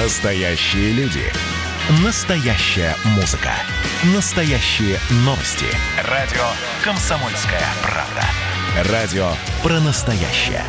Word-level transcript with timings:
Настоящие 0.00 0.92
люди. 0.92 1.24
Настоящая 2.04 2.94
музыка. 3.16 3.50
Настоящие 4.14 4.96
новости. 5.24 5.66
Радио 6.08 6.44
«Комсомольская 6.84 7.64
правда». 7.82 8.92
Радио 8.92 9.26
про 9.60 9.80
настоящее. 9.80 10.62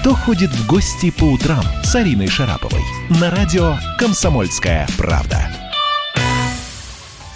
Кто 0.00 0.14
ходит 0.14 0.50
в 0.50 0.68
гости 0.68 1.10
по 1.10 1.24
утрам 1.24 1.64
с 1.82 1.96
Ариной 1.96 2.28
Шараповой? 2.28 2.82
На 3.20 3.28
радио 3.32 3.74
«Комсомольская 3.98 4.86
правда». 4.96 5.38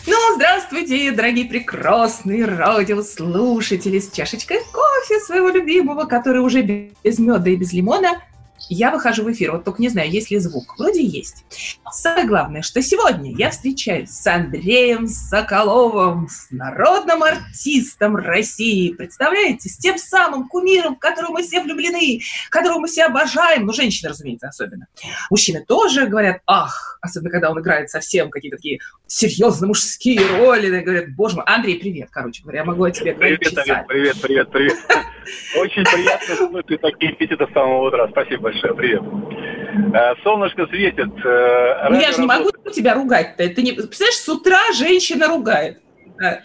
Ну, 0.07 0.17
здравствуйте, 0.37 1.11
дорогие 1.11 1.47
прекрасные 1.47 2.45
радиослушатели 2.45 3.99
с 3.99 4.13
чашечкой 4.13 4.61
кофе 4.73 5.19
своего 5.27 5.49
любимого, 5.49 6.05
который 6.05 6.41
уже 6.41 6.63
без 6.63 7.19
меда 7.19 7.51
и 7.51 7.57
без 7.57 7.73
лимона– 7.73 8.23
я 8.69 8.91
выхожу 8.91 9.25
в 9.25 9.33
эфир, 9.33 9.53
вот 9.53 9.65
только 9.65 9.81
не 9.81 9.89
знаю, 9.89 10.11
есть 10.11 10.31
ли 10.31 10.39
звук. 10.39 10.79
Вроде 10.79 11.03
есть. 11.03 11.45
Самое 11.93 12.27
главное, 12.27 12.63
что 12.63 12.83
сегодня 12.83 13.35
я 13.37 13.51
встречаюсь 13.51 14.11
с 14.11 14.27
Андреем 14.27 15.07
Соколовым, 15.07 16.29
с 16.29 16.51
народным 16.51 17.23
артистом 17.23 18.17
России. 18.17 18.93
Представляете, 18.93 19.69
с 19.69 19.79
тем 19.79 19.99
самым 19.99 20.49
кумиром, 20.49 20.97
в 20.97 20.99
которого 20.99 21.33
мы 21.33 21.43
все 21.43 21.61
влюблены, 21.63 22.21
которого 22.51 22.81
мы 22.81 22.89
все 22.89 23.05
обожаем. 23.05 23.67
Ну, 23.67 23.73
женщины, 23.73 24.11
разумеется, 24.11 24.49
особенно. 24.49 24.87
Мужчины 25.31 25.65
тоже 25.67 26.07
говорят, 26.07 26.43
ах, 26.47 26.99
особенно 27.01 27.31
когда 27.31 27.51
он 27.51 27.61
играет 27.61 27.91
совсем 27.91 28.31
какие-то 28.31 28.57
такие 28.57 28.81
серьезно 29.07 29.69
мужские 29.69 30.21
роли. 30.39 30.67
И 30.67 30.81
говорят, 30.81 31.15
боже 31.15 31.37
мой, 31.37 31.45
Андрей, 31.47 31.79
привет, 31.79 32.09
короче 32.11 32.43
говоря, 32.43 32.61
я 32.61 32.65
могу 32.65 32.85
о 32.85 32.91
тебе 32.91 33.15
говорить 33.15 33.41
Привет, 33.41 33.59
часами. 33.59 33.87
привет, 33.89 34.17
привет, 34.21 34.51
привет. 34.51 34.77
Очень 35.57 35.85
приятно 35.85 36.37
слышать 36.37 36.81
такие 36.81 37.13
эпитеты 37.13 37.47
с 37.47 37.53
самого 37.53 37.89
утра. 37.89 38.09
Спасибо 38.09 38.50
большое, 38.51 38.75
привет. 38.75 39.03
Э, 39.95 40.15
солнышко 40.23 40.67
светит. 40.67 41.13
Э, 41.25 41.89
ну 41.89 42.01
я 42.01 42.13
же 42.13 42.21
не 42.21 42.27
могу 42.27 42.51
тебя 42.73 42.95
ругать-то. 42.95 43.49
Ты 43.49 43.63
не... 43.63 43.73
Представляешь, 43.73 44.17
с 44.17 44.29
утра 44.29 44.61
женщина 44.73 45.29
ругает. 45.29 45.81
Да. 46.19 46.41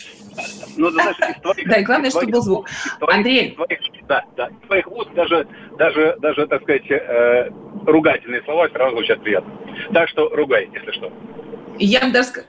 Ну, 0.78 0.90
знаешь, 0.90 1.18
из 1.18 1.42
твоих, 1.42 1.68
да, 1.68 1.78
и 1.78 1.84
главное, 1.84 2.10
чтобы 2.10 2.28
был 2.28 2.42
звук. 2.42 2.70
Твоих, 3.00 3.16
Андрей. 3.16 3.52
Твоих, 3.52 3.80
да, 4.08 4.24
да, 4.36 4.48
из 4.48 4.68
твоих 4.68 4.92
уст 4.92 5.10
даже, 5.14 5.48
даже, 5.78 6.18
даже, 6.20 6.48
так 6.48 6.62
сказать, 6.64 6.90
э, 6.90 7.50
ругательные 7.86 8.44
слова 8.44 8.68
равно 8.74 8.98
звучат 8.98 9.22
приятно. 9.22 9.52
Так 9.94 10.10
что 10.10 10.30
ругай, 10.30 10.70
если 10.74 10.92
что. 10.92 11.12
Я 11.80 12.10
даже... 12.10 12.30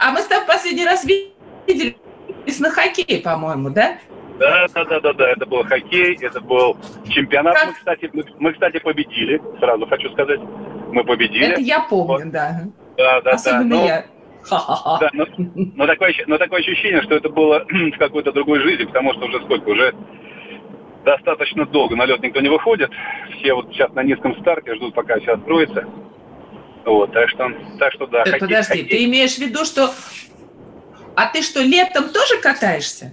А 0.00 0.12
мы 0.12 0.20
с 0.20 0.26
тобой 0.26 0.46
последний 0.46 0.84
раз 0.84 1.04
виделись 1.04 2.60
на 2.60 2.70
хоккее, 2.70 3.20
по-моему, 3.20 3.70
да? 3.70 3.98
Да, 4.38 4.68
да, 4.72 4.84
да, 4.84 5.00
да, 5.00 5.12
да, 5.12 5.30
это 5.30 5.46
был 5.46 5.64
хоккей, 5.64 6.16
это 6.20 6.40
был 6.40 6.76
чемпионат. 7.08 7.54
Как? 7.54 7.66
Мы, 7.66 7.72
кстати, 7.74 8.10
мы, 8.12 8.24
мы, 8.38 8.52
кстати, 8.52 8.78
победили, 8.78 9.42
сразу 9.58 9.86
хочу 9.86 10.10
сказать. 10.12 10.40
Мы 10.92 11.04
победили. 11.04 11.52
Это 11.52 11.60
я 11.60 11.80
помню, 11.80 12.24
вот. 12.24 12.32
да. 12.32 12.62
Да, 12.96 13.20
да, 13.20 13.30
Особенно 13.32 13.68
да. 13.68 13.76
Но, 13.76 13.86
я. 13.86 14.04
Да, 14.50 15.10
но, 15.12 15.26
но, 15.36 15.86
такое, 15.86 16.14
но 16.26 16.38
такое 16.38 16.60
ощущение, 16.60 17.02
что 17.02 17.16
это 17.16 17.28
было 17.28 17.66
в 17.68 17.98
какой-то 17.98 18.32
другой 18.32 18.60
жизни, 18.60 18.84
потому 18.84 19.12
что 19.14 19.26
уже 19.26 19.40
сколько, 19.42 19.68
уже 19.68 19.94
достаточно 21.04 21.66
долго 21.66 21.96
на 21.96 22.06
лед 22.06 22.20
никто 22.22 22.40
не 22.40 22.48
выходит. 22.48 22.90
Все 23.38 23.54
вот 23.54 23.68
сейчас 23.72 23.92
на 23.92 24.02
низком 24.02 24.38
старте 24.40 24.74
ждут, 24.74 24.94
пока 24.94 25.18
все 25.20 25.32
откроется. 25.32 25.86
Вот, 26.84 27.12
так 27.12 27.28
что, 27.28 27.50
так 27.78 27.92
что 27.92 28.06
да. 28.06 28.22
Э, 28.22 28.24
хоккей, 28.24 28.40
Подожди, 28.40 28.68
хоккей. 28.68 28.88
ты 28.88 29.04
имеешь 29.04 29.34
в 29.34 29.38
виду, 29.38 29.64
что... 29.64 29.90
А 31.16 31.26
ты 31.32 31.42
что, 31.42 31.60
летом 31.60 32.10
тоже 32.10 32.40
катаешься? 32.40 33.12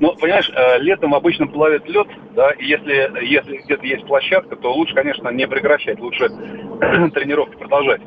Ну, 0.00 0.14
понимаешь, 0.14 0.50
э, 0.54 0.78
летом 0.78 1.14
обычно 1.14 1.46
плавит 1.46 1.88
лед, 1.88 2.06
да, 2.34 2.50
и 2.52 2.64
если, 2.64 3.10
если 3.24 3.58
где-то 3.58 3.84
есть 3.84 4.06
площадка, 4.06 4.56
то 4.56 4.72
лучше, 4.72 4.94
конечно, 4.94 5.28
не 5.28 5.46
прекращать, 5.46 5.98
лучше 5.98 6.28
тренировки 7.14 7.56
продолжать. 7.56 8.00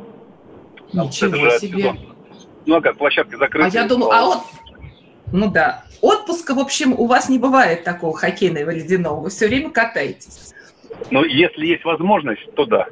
Ничего 0.93 1.49
себе. 1.57 1.79
Сезон. 1.81 1.99
Ну, 2.65 2.75
а 2.75 2.81
как, 2.81 2.97
площадка 2.97 3.37
закрыта. 3.37 3.67
А 3.67 3.81
я 3.81 3.87
думаю, 3.87 4.11
а 4.11 4.25
вот, 4.25 4.39
ну 5.31 5.49
да, 5.49 5.83
отпуска, 6.01 6.53
в 6.53 6.59
общем, 6.59 6.93
у 6.93 7.07
вас 7.07 7.29
не 7.29 7.39
бывает 7.39 7.83
такого 7.83 8.15
хоккейного 8.15 8.71
ледяного, 8.71 9.21
вы 9.21 9.29
все 9.29 9.47
время 9.47 9.71
катаетесь. 9.71 10.53
Ну, 11.09 11.23
если 11.23 11.65
есть 11.65 11.85
возможность, 11.85 12.53
то 12.55 12.65
да. 12.65 12.87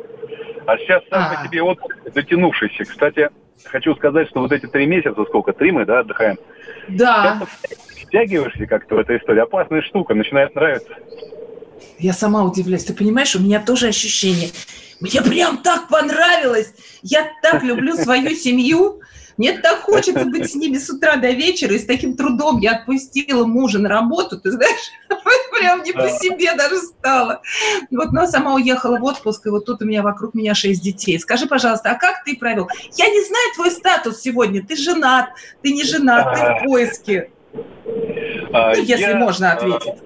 А 0.65 0.77
сейчас 0.77 1.03
сам 1.09 1.35
по 1.35 1.47
себе 1.47 1.61
отпуск 1.61 1.95
затянувшийся. 2.13 2.85
Кстати, 2.85 3.29
хочу 3.65 3.95
сказать, 3.95 4.29
что 4.29 4.41
вот 4.41 4.51
эти 4.51 4.65
три 4.65 4.85
месяца, 4.85 5.23
сколько, 5.25 5.53
три 5.53 5.71
мы, 5.71 5.85
да, 5.85 5.99
отдыхаем? 5.99 6.37
Да 6.87 7.47
втягиваешься 8.09 8.65
как-то 8.65 8.95
в 8.95 8.99
эту 8.99 9.17
историю. 9.17 9.43
Опасная 9.43 9.81
штука, 9.81 10.13
начинает 10.13 10.55
нравиться. 10.55 10.91
Я 11.97 12.13
сама 12.13 12.43
удивляюсь. 12.43 12.83
Ты 12.83 12.93
понимаешь, 12.93 13.35
у 13.35 13.39
меня 13.39 13.61
тоже 13.61 13.87
ощущение. 13.87 14.49
Мне 14.99 15.21
прям 15.21 15.59
так 15.59 15.87
понравилось. 15.87 16.73
Я 17.01 17.29
так 17.41 17.63
люблю 17.63 17.95
свою 17.95 18.31
семью. 18.31 19.01
Мне 19.39 19.53
так 19.53 19.79
хочется 19.79 20.25
быть 20.25 20.51
с 20.51 20.55
ними 20.55 20.77
с 20.77 20.89
утра 20.89 21.15
до 21.15 21.31
вечера, 21.31 21.73
и 21.73 21.79
с 21.79 21.85
таким 21.85 22.17
трудом 22.17 22.59
я 22.59 22.73
отпустила 22.73 23.45
мужа 23.45 23.79
на 23.79 23.87
работу, 23.87 24.37
ты 24.37 24.51
знаешь, 24.51 24.91
прям 25.57 25.81
не 25.81 25.93
по 25.93 26.09
себе 26.09 26.53
даже 26.55 26.75
стало. 26.79 27.41
Вот, 27.89 28.11
но 28.11 28.27
сама 28.27 28.55
уехала 28.55 28.99
в 28.99 29.03
отпуск, 29.05 29.47
и 29.47 29.49
вот 29.49 29.63
тут 29.63 29.81
у 29.81 29.85
меня 29.85 30.03
вокруг 30.03 30.33
меня 30.33 30.53
шесть 30.55 30.83
детей. 30.83 31.17
Скажи, 31.19 31.47
пожалуйста, 31.47 31.91
а 31.91 31.95
как 31.95 32.25
ты 32.25 32.35
провел? 32.35 32.67
Я 32.97 33.07
не 33.07 33.23
знаю 33.23 33.53
твой 33.55 33.71
статус 33.71 34.19
сегодня. 34.19 34.61
Ты 34.61 34.75
женат, 34.75 35.29
ты 35.61 35.71
не 35.71 35.85
женат, 35.85 36.35
ты 36.35 36.41
в 36.41 36.63
поиске. 36.65 37.31
А, 38.51 38.75
ну, 38.75 38.81
если 38.81 39.11
я, 39.11 39.15
можно 39.15 39.53
ответить. 39.53 40.03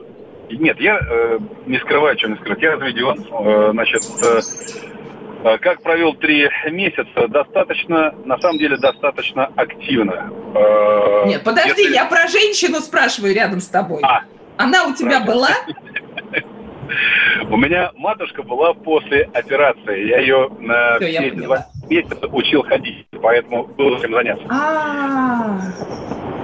Нет, 0.52 0.80
я 0.80 1.00
э, 1.00 1.40
не 1.66 1.80
скрываю, 1.80 2.16
что 2.20 2.28
не 2.28 2.36
скрывать. 2.36 2.62
Я 2.62 2.74
разведен. 2.74 3.26
Э, 3.32 3.72
значит, 3.72 4.04
э, 4.22 4.42
как 5.44 5.82
провел 5.82 6.14
три 6.14 6.50
месяца? 6.72 7.28
Достаточно, 7.28 8.14
на 8.26 8.38
самом 8.40 8.58
деле, 8.58 8.78
достаточно 8.78 9.46
активно. 9.56 10.32
Э, 10.56 11.28
Нет, 11.28 11.44
подожди, 11.44 11.82
если... 11.84 11.94
я 11.96 12.06
про 12.06 12.28
женщину 12.28 12.80
спрашиваю 12.80 13.36
рядом 13.36 13.60
с 13.60 13.68
тобой. 13.68 14.02
А, 14.04 14.22
Она 14.58 14.86
у 14.86 14.94
тебя 14.94 15.22
правда. 15.22 15.32
была? 15.32 15.50
У 17.50 17.58
меня 17.58 17.92
матушка 17.96 18.44
была 18.44 18.74
после 18.74 19.24
операции. 19.34 20.08
Я 20.08 20.20
ее 20.20 20.50
на 20.60 20.96
все, 20.98 21.08
все 21.08 21.28
эти 21.28 21.36
два 21.36 21.66
месяца 21.90 22.28
учил 22.28 22.64
ходить, 22.64 23.06
поэтому 23.22 23.66
было 23.66 24.00
чем 24.00 24.14
заняться. 24.14 24.46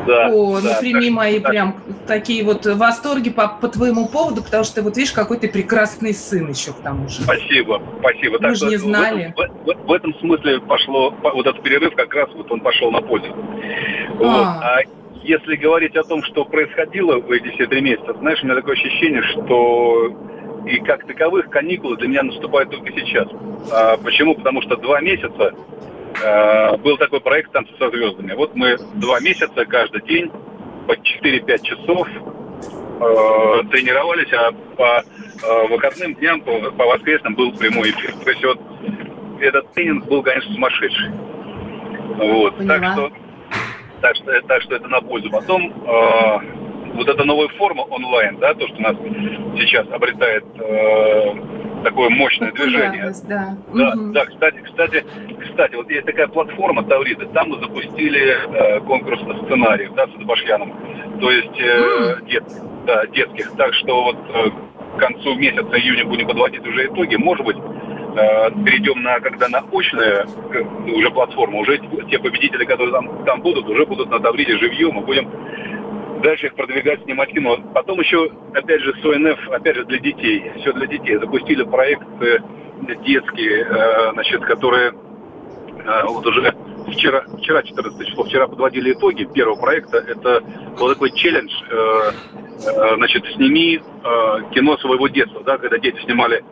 Да, 0.10 0.30
О, 0.30 0.60
ну 0.60 0.70
прими 0.80 1.12
мои 1.12 1.40
прям 1.40 1.76
такие 2.08 2.44
вот 2.44 2.66
восторги 2.66 3.30
по, 3.30 3.48
по 3.48 3.68
твоему 3.68 4.08
поводу, 4.08 4.42
потому 4.42 4.64
что 4.64 4.82
вот 4.82 4.98
видишь, 4.98 5.12
какой 5.12 5.38
ты 5.38 5.48
прекрасный 5.48 6.16
сын 6.16 6.50
еще 6.50 6.72
к 6.74 6.78
тому 6.78 7.08
же. 7.08 7.22
Спасибо, 7.22 7.80
спасибо. 8.00 8.34
Мы 8.34 8.40
так 8.40 8.56
же 8.56 8.66
не 8.66 8.78
знали. 8.78 9.36
В 9.38 9.40
этом, 9.40 9.58
в, 9.66 9.88
в 9.88 9.92
этом 9.92 10.16
смысле 10.16 10.62
пошло, 10.62 11.14
вот 11.22 11.46
этот 11.46 11.62
перерыв 11.62 11.94
как 11.94 12.12
раз 12.16 12.28
вот 12.34 12.52
он 12.52 12.62
пошел 12.62 12.90
на 12.90 13.02
пользу. 13.02 13.28
А. 13.30 14.14
Вот. 14.18 14.30
А 14.32 14.80
если 15.22 15.56
говорить 15.58 15.96
о 15.96 16.04
том, 16.04 16.24
что 16.24 16.44
происходило 16.44 17.20
в 17.20 17.30
эти 17.30 17.50
все 17.50 17.68
три 17.68 17.82
месяца, 17.82 18.16
знаешь, 18.20 18.42
у 18.42 18.46
меня 18.48 18.56
такое 18.56 18.74
ощущение, 18.74 19.22
что 19.22 20.12
и 20.66 20.80
как 20.80 21.06
таковых 21.06 21.52
каникулы 21.52 21.98
для 21.98 22.08
меня 22.08 22.24
наступают 22.24 22.72
только 22.72 22.92
сейчас. 22.94 23.28
А 23.72 23.98
почему? 23.98 24.34
Потому 24.34 24.64
что 24.64 24.76
два 24.76 25.02
месяца 25.02 25.54
э, 26.22 26.78
был 26.78 26.98
такой 26.98 27.22
проект 27.22 27.52
«Танцы 27.52 27.72
со 27.78 27.90
звездами». 27.90 28.34
Вот 28.34 28.56
мы 28.56 28.78
два 28.96 29.20
месяца 29.20 29.66
каждый 29.66 30.02
день 30.04 30.32
по 30.88 30.94
4-5 30.94 31.62
часов 31.64 32.08
э, 32.08 33.64
тренировались, 33.72 34.32
а 34.34 34.52
по 34.76 35.04
э, 35.04 35.68
выходным 35.68 36.16
дням, 36.16 36.42
по, 36.42 36.72
по 36.72 36.86
воскресным 36.86 37.36
был 37.36 37.52
прямой 37.54 37.92
эфир. 37.92 38.14
То 38.24 38.30
есть 38.30 38.44
вот 38.44 38.60
этот 39.40 39.72
тренинг 39.74 40.06
был, 40.08 40.24
конечно, 40.24 40.54
сумасшедший. 40.54 41.12
Вот. 42.18 42.58
Так 42.68 42.94
что, 42.94 43.12
так 44.02 44.16
что, 44.16 44.42
так 44.42 44.62
что 44.64 44.76
это 44.76 44.88
на 44.88 45.02
пользу. 45.02 45.30
Потом 45.30 45.72
э, 45.72 46.96
вот 46.96 47.08
эта 47.08 47.24
новая 47.24 47.48
форма 47.50 47.82
онлайн, 47.82 48.38
да, 48.40 48.54
то, 48.54 48.68
что 48.68 48.82
нас 48.82 48.96
сейчас 49.58 49.88
обретает 49.90 50.44
э, 50.56 51.69
такое 51.84 52.10
мощное 52.10 52.52
движение. 52.52 53.14
Да, 53.28 53.56
да, 53.74 53.94
угу. 53.94 54.12
да 54.12 54.26
кстати, 54.26 54.62
кстати, 54.64 55.06
кстати, 55.42 55.76
вот 55.76 55.90
есть 55.90 56.06
такая 56.06 56.28
платформа 56.28 56.84
Таврида, 56.84 57.28
там 57.28 57.50
мы 57.50 57.60
запустили 57.60 58.38
э, 58.54 58.80
конкурс 58.82 59.20
сценариев, 59.46 59.94
да, 59.94 60.08
с 60.08 60.16
Адбашьяном, 60.16 60.74
то 61.20 61.32
есть 61.32 61.60
э, 61.60 62.20
mm. 62.22 62.30
дет, 62.30 62.44
да, 62.86 63.06
детских. 63.08 63.52
Так 63.58 63.74
что 63.74 64.04
вот 64.04 64.18
э, 64.34 64.50
к 64.96 65.00
концу 65.00 65.36
месяца 65.36 65.78
июня 65.78 66.06
будем 66.06 66.28
подводить 66.28 66.66
уже 66.66 66.88
итоги. 66.88 67.16
Может 67.16 67.46
быть, 67.46 67.58
э, 67.58 68.52
перейдем 68.66 69.02
на 69.02 69.20
когда 69.20 69.48
на 69.50 69.60
очную 69.72 70.28
уже 70.94 71.10
платформу, 71.12 71.60
уже 71.60 71.80
те 72.10 72.20
победители, 72.20 72.66
которые 72.66 72.92
там, 72.92 73.26
там 73.26 73.42
будут, 73.42 73.68
уже 73.68 73.86
будут 73.86 74.10
на 74.10 74.20
Тавриде 74.20 74.58
живьем, 74.58 74.94
мы 74.94 75.02
будем 75.02 75.30
дальше 76.22 76.48
их 76.48 76.56
продвигать, 76.56 77.04
снимать 77.04 77.30
кино. 77.30 77.58
Потом 77.74 78.00
еще, 78.00 78.32
опять 78.54 78.82
же, 78.82 78.94
с 79.02 79.06
ОНФ, 79.06 79.50
опять 79.52 79.76
же, 79.76 79.86
для 79.86 80.00
детей, 80.00 80.52
все 80.58 80.74
для 80.74 80.88
детей. 80.88 81.18
Запустили 81.18 81.64
проекты 81.64 82.42
детские, 83.06 83.66
э, 83.66 84.12
значит, 84.14 84.44
которые 84.46 84.92
э, 84.92 86.04
вот 86.06 86.26
уже 86.26 86.54
вчера, 86.92 87.24
вчера 87.38 87.62
14 87.64 88.08
число, 88.08 88.24
вчера 88.24 88.48
подводили 88.48 88.94
итоги 88.94 89.26
первого 89.34 89.60
проекта. 89.60 89.98
Это 89.98 90.42
был 90.78 90.90
такой 90.90 91.12
челлендж, 91.12 91.52
э, 91.70 92.12
значит, 92.96 93.26
сними 93.36 93.82
кино 94.52 94.78
своего 94.78 95.08
детства, 95.08 95.42
да, 95.46 95.58
когда 95.58 95.78
дети 95.78 96.02
снимали 96.04 96.44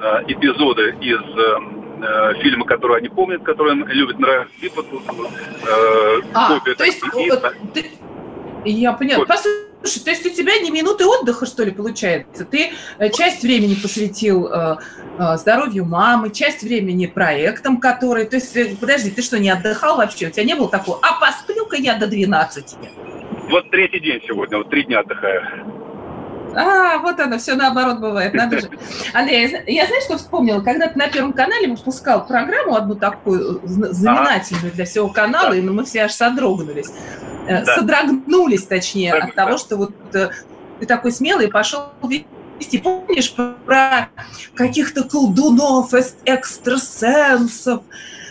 э, 0.00 0.22
эпизоды 0.28 0.96
из 1.00 1.20
э, 1.20 2.34
фильма, 2.42 2.64
который 2.66 2.98
они 2.98 3.08
помнят, 3.08 3.42
который 3.42 3.72
им 3.72 3.86
любят, 3.88 4.18
нравится, 4.18 4.54
типа 4.60 4.80
э, 4.80 6.20
а, 6.34 6.48
копия. 6.48 6.74
То 6.74 6.84
есть, 6.84 7.02
вот, 7.02 7.54
ты, 7.74 7.84
я 8.72 8.92
поняла. 8.92 9.24
Послушай, 9.24 10.04
то 10.04 10.10
есть 10.10 10.26
у 10.26 10.30
тебя 10.30 10.58
не 10.58 10.70
минуты 10.70 11.06
отдыха, 11.06 11.46
что 11.46 11.64
ли, 11.64 11.70
получается? 11.70 12.44
Ты 12.44 12.72
э, 12.98 13.10
часть 13.10 13.42
времени 13.42 13.74
посвятил 13.74 14.46
э, 14.46 14.76
э, 15.18 15.36
здоровью 15.36 15.84
мамы, 15.84 16.30
часть 16.30 16.62
времени 16.62 17.06
проектам, 17.06 17.78
которые... 17.78 18.26
То 18.26 18.36
есть, 18.36 18.80
подожди, 18.80 19.10
ты 19.10 19.22
что, 19.22 19.38
не 19.38 19.50
отдыхал 19.50 19.96
вообще? 19.96 20.28
У 20.28 20.30
тебя 20.30 20.44
не 20.44 20.54
было 20.54 20.68
такого, 20.68 20.98
а 21.02 21.20
посплю-ка 21.20 21.76
я 21.76 21.96
до 21.96 22.06
12? 22.06 22.76
Вот 23.50 23.70
третий 23.70 24.00
день 24.00 24.20
сегодня, 24.26 24.58
вот 24.58 24.70
три 24.70 24.84
дня 24.84 25.00
отдыхаю. 25.00 25.75
А, 26.54 26.98
вот 26.98 27.18
оно, 27.20 27.38
все 27.38 27.54
наоборот 27.54 27.98
бывает, 27.98 28.34
надо 28.34 28.60
же. 28.60 28.70
Андрей, 29.12 29.50
я 29.66 29.86
знаешь, 29.86 30.04
что 30.04 30.16
вспомнила? 30.16 30.60
Когда 30.60 30.88
ты 30.88 30.98
на 30.98 31.08
Первом 31.08 31.32
канале 31.32 31.68
выпускал 31.68 32.26
программу 32.26 32.74
одну 32.74 32.94
такую 32.94 33.58
э, 33.62 33.66
знаменательную 33.66 34.72
для 34.72 34.84
всего 34.84 35.08
канала, 35.08 35.52
и 35.52 35.60
мы 35.60 35.84
все 35.84 36.04
аж 36.04 36.12
содрогнулись. 36.12 36.90
Э, 37.46 37.64
да. 37.64 37.74
Содрогнулись, 37.74 38.64
точнее, 38.66 39.12
да, 39.12 39.26
от 39.26 39.34
того, 39.34 39.58
что 39.58 39.76
вот 39.76 39.92
э, 40.14 40.30
ты 40.80 40.86
такой 40.86 41.12
смелый 41.12 41.48
пошел 41.48 41.90
вести. 42.02 42.78
Помнишь 42.78 43.34
про 43.34 44.08
каких-то 44.54 45.04
колдунов, 45.04 45.92
экстрасенсов? 46.24 47.82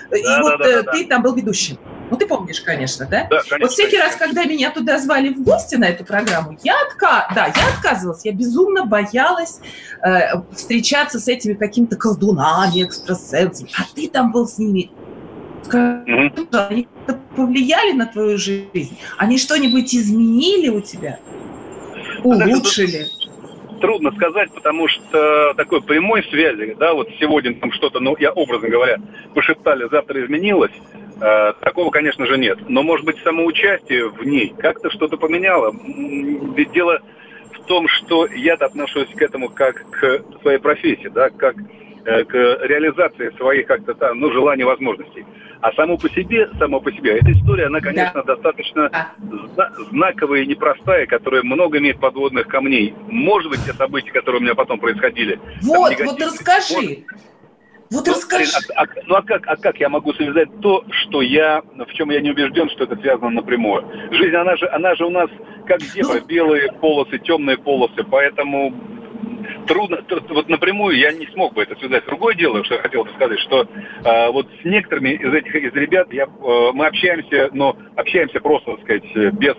Да, 0.10 0.18
и 0.18 0.24
да, 0.24 0.42
вот 0.42 0.60
да, 0.60 0.84
да, 0.84 0.92
ты 0.92 1.04
да. 1.04 1.10
там 1.10 1.24
был 1.24 1.36
ведущим. 1.36 1.78
Ну, 2.10 2.18
ты 2.18 2.28
помнишь, 2.28 2.62
конечно, 2.62 3.08
да? 3.10 3.28
Да, 3.30 3.38
конечно. 3.38 3.58
Вот 3.62 3.72
всякий 3.72 3.98
конечно. 3.98 4.12
раз, 4.12 4.16
когда 4.16 4.46
меня 4.46 4.72
туда 4.72 5.00
звали 5.00 5.30
в 5.34 5.42
гости 5.44 5.76
на 5.76 5.86
эту 5.86 6.06
программу, 6.06 6.58
я, 6.64 6.76
отка... 6.88 7.28
да, 7.34 7.48
я 7.48 7.68
отказывалась, 7.76 8.24
я 8.26 8.32
безумно 8.32 8.86
боялась 8.86 9.60
э, 10.04 10.42
встречаться 10.54 11.20
с 11.20 11.28
этими 11.28 11.54
какими-то 11.54 11.96
колдунами, 11.96 12.84
экстрасенсами, 12.84 13.70
а 13.78 13.84
ты 13.96 14.08
там 14.08 14.32
был 14.32 14.48
с 14.48 14.58
ними. 14.60 14.92
Mm-hmm. 15.68 16.68
Они 16.70 16.88
повлияли 17.36 17.94
на 17.94 18.06
твою 18.06 18.38
жизнь? 18.38 18.98
Они 19.18 19.40
что-нибудь 19.40 19.96
изменили 19.96 20.70
у 20.70 20.82
тебя? 20.82 21.20
Улучшили? 22.24 23.08
Трудно 23.80 24.12
сказать, 24.12 24.52
потому 24.54 24.88
что 24.88 25.54
такой 25.56 25.82
прямой 25.82 26.24
связи, 26.24 26.76
да, 26.80 26.94
вот 26.94 27.10
сегодня 27.20 27.54
там 27.56 27.72
что-то, 27.72 28.00
ну, 28.00 28.16
я 28.20 28.32
образно 28.32 28.70
говоря, 28.70 28.98
пошептали, 29.34 29.88
завтра 29.90 30.24
изменилось, 30.24 30.72
э, 31.22 31.54
такого, 31.62 31.90
конечно 31.92 32.26
же, 32.26 32.38
нет. 32.38 32.60
Но, 32.68 32.84
может 32.84 33.06
быть, 33.06 33.18
самоучастие 33.24 34.10
в 34.10 34.26
ней 34.26 34.54
как-то 34.58 34.90
что-то 34.90 35.18
поменяло. 35.18 35.74
Ведь 36.56 36.72
дело 36.72 37.00
в 37.52 37.66
том, 37.66 37.88
что 37.88 38.28
я-то 38.28 38.66
отношусь 38.66 39.10
к 39.16 39.22
этому 39.22 39.50
как 39.50 39.90
к 39.90 40.24
своей 40.42 40.60
профессии, 40.60 41.08
да, 41.08 41.30
как 41.30 41.56
к 42.06 42.34
реализации 42.64 43.36
своих 43.38 43.68
как-то 43.68 43.94
там, 43.96 44.20
ну, 44.20 44.32
желаний, 44.32 44.64
возможностей. 44.64 45.26
А 45.62 45.72
само 45.74 45.98
по 45.98 46.10
себе, 46.10 46.50
само 46.60 46.80
по 46.80 46.92
себе, 46.92 47.18
эта 47.18 47.32
история, 47.32 47.66
она, 47.66 47.80
конечно, 47.80 48.24
да. 48.24 48.36
достаточно 48.36 49.16
зна- 49.54 49.72
знаковая 49.90 50.42
и 50.42 50.46
непростая, 50.46 51.08
которая 51.08 51.42
много 51.42 51.80
имеет 51.80 52.00
подводных 52.00 52.48
камней. 52.48 52.94
Может 53.08 53.50
быть, 53.50 53.66
те 53.66 53.74
события, 53.74 54.12
которые 54.12 54.42
у 54.42 54.44
меня 54.44 54.54
потом 54.54 54.80
происходили. 54.80 55.40
Вот, 55.64 55.94
вот 56.00 56.22
расскажи. 56.22 57.06
Вот 57.92 58.08
ну, 58.08 58.14
расскажи. 58.14 58.52
А, 58.76 58.84
а, 58.84 58.86
ну 59.06 59.16
а 59.16 59.22
как, 59.22 59.48
а 59.48 59.56
как 59.56 59.80
я 59.80 59.90
могу 59.90 60.14
связать 60.14 60.50
то, 60.62 60.84
что 60.90 61.22
я, 61.22 61.62
в 61.62 61.94
чем 61.94 62.10
я 62.10 62.20
не 62.20 62.32
убежден, 62.32 62.70
что 62.70 62.86
это 62.86 62.96
связано 62.98 63.30
напрямую? 63.30 63.86
Жизнь, 64.12 64.36
она 64.36 64.56
же, 64.58 64.68
она 64.70 64.96
же 64.96 65.06
у 65.06 65.10
нас 65.10 65.30
как 65.68 65.82
зебра, 65.82 66.20
ну... 66.20 66.26
белые 66.26 66.72
полосы, 66.74 67.20
темные 67.20 67.58
полосы, 67.58 68.04
поэтому 68.04 68.74
трудно, 69.68 70.04
вот 70.30 70.50
напрямую 70.50 70.98
я 70.98 71.12
не 71.12 71.28
смог 71.28 71.54
бы 71.54 71.64
это 71.64 71.76
связать. 71.76 72.06
Другое 72.06 72.36
дело, 72.36 72.64
что 72.64 72.76
я 72.76 72.82
хотел 72.82 73.04
бы 73.04 73.12
сказать, 73.12 73.40
что 73.40 73.68
э, 74.04 74.32
вот 74.32 74.48
с 74.62 74.66
некоторыми 74.66 75.10
из 75.10 75.34
этих 75.34 75.56
из 75.56 75.74
ребят 75.74 76.12
я, 76.12 76.24
э, 76.24 76.72
мы 76.74 76.88
общаемся, 76.88 77.50
но 77.54 77.78
общаемся 77.96 78.40
просто, 78.40 78.72
так 78.72 78.84
сказать, 78.84 79.34
без 79.34 79.56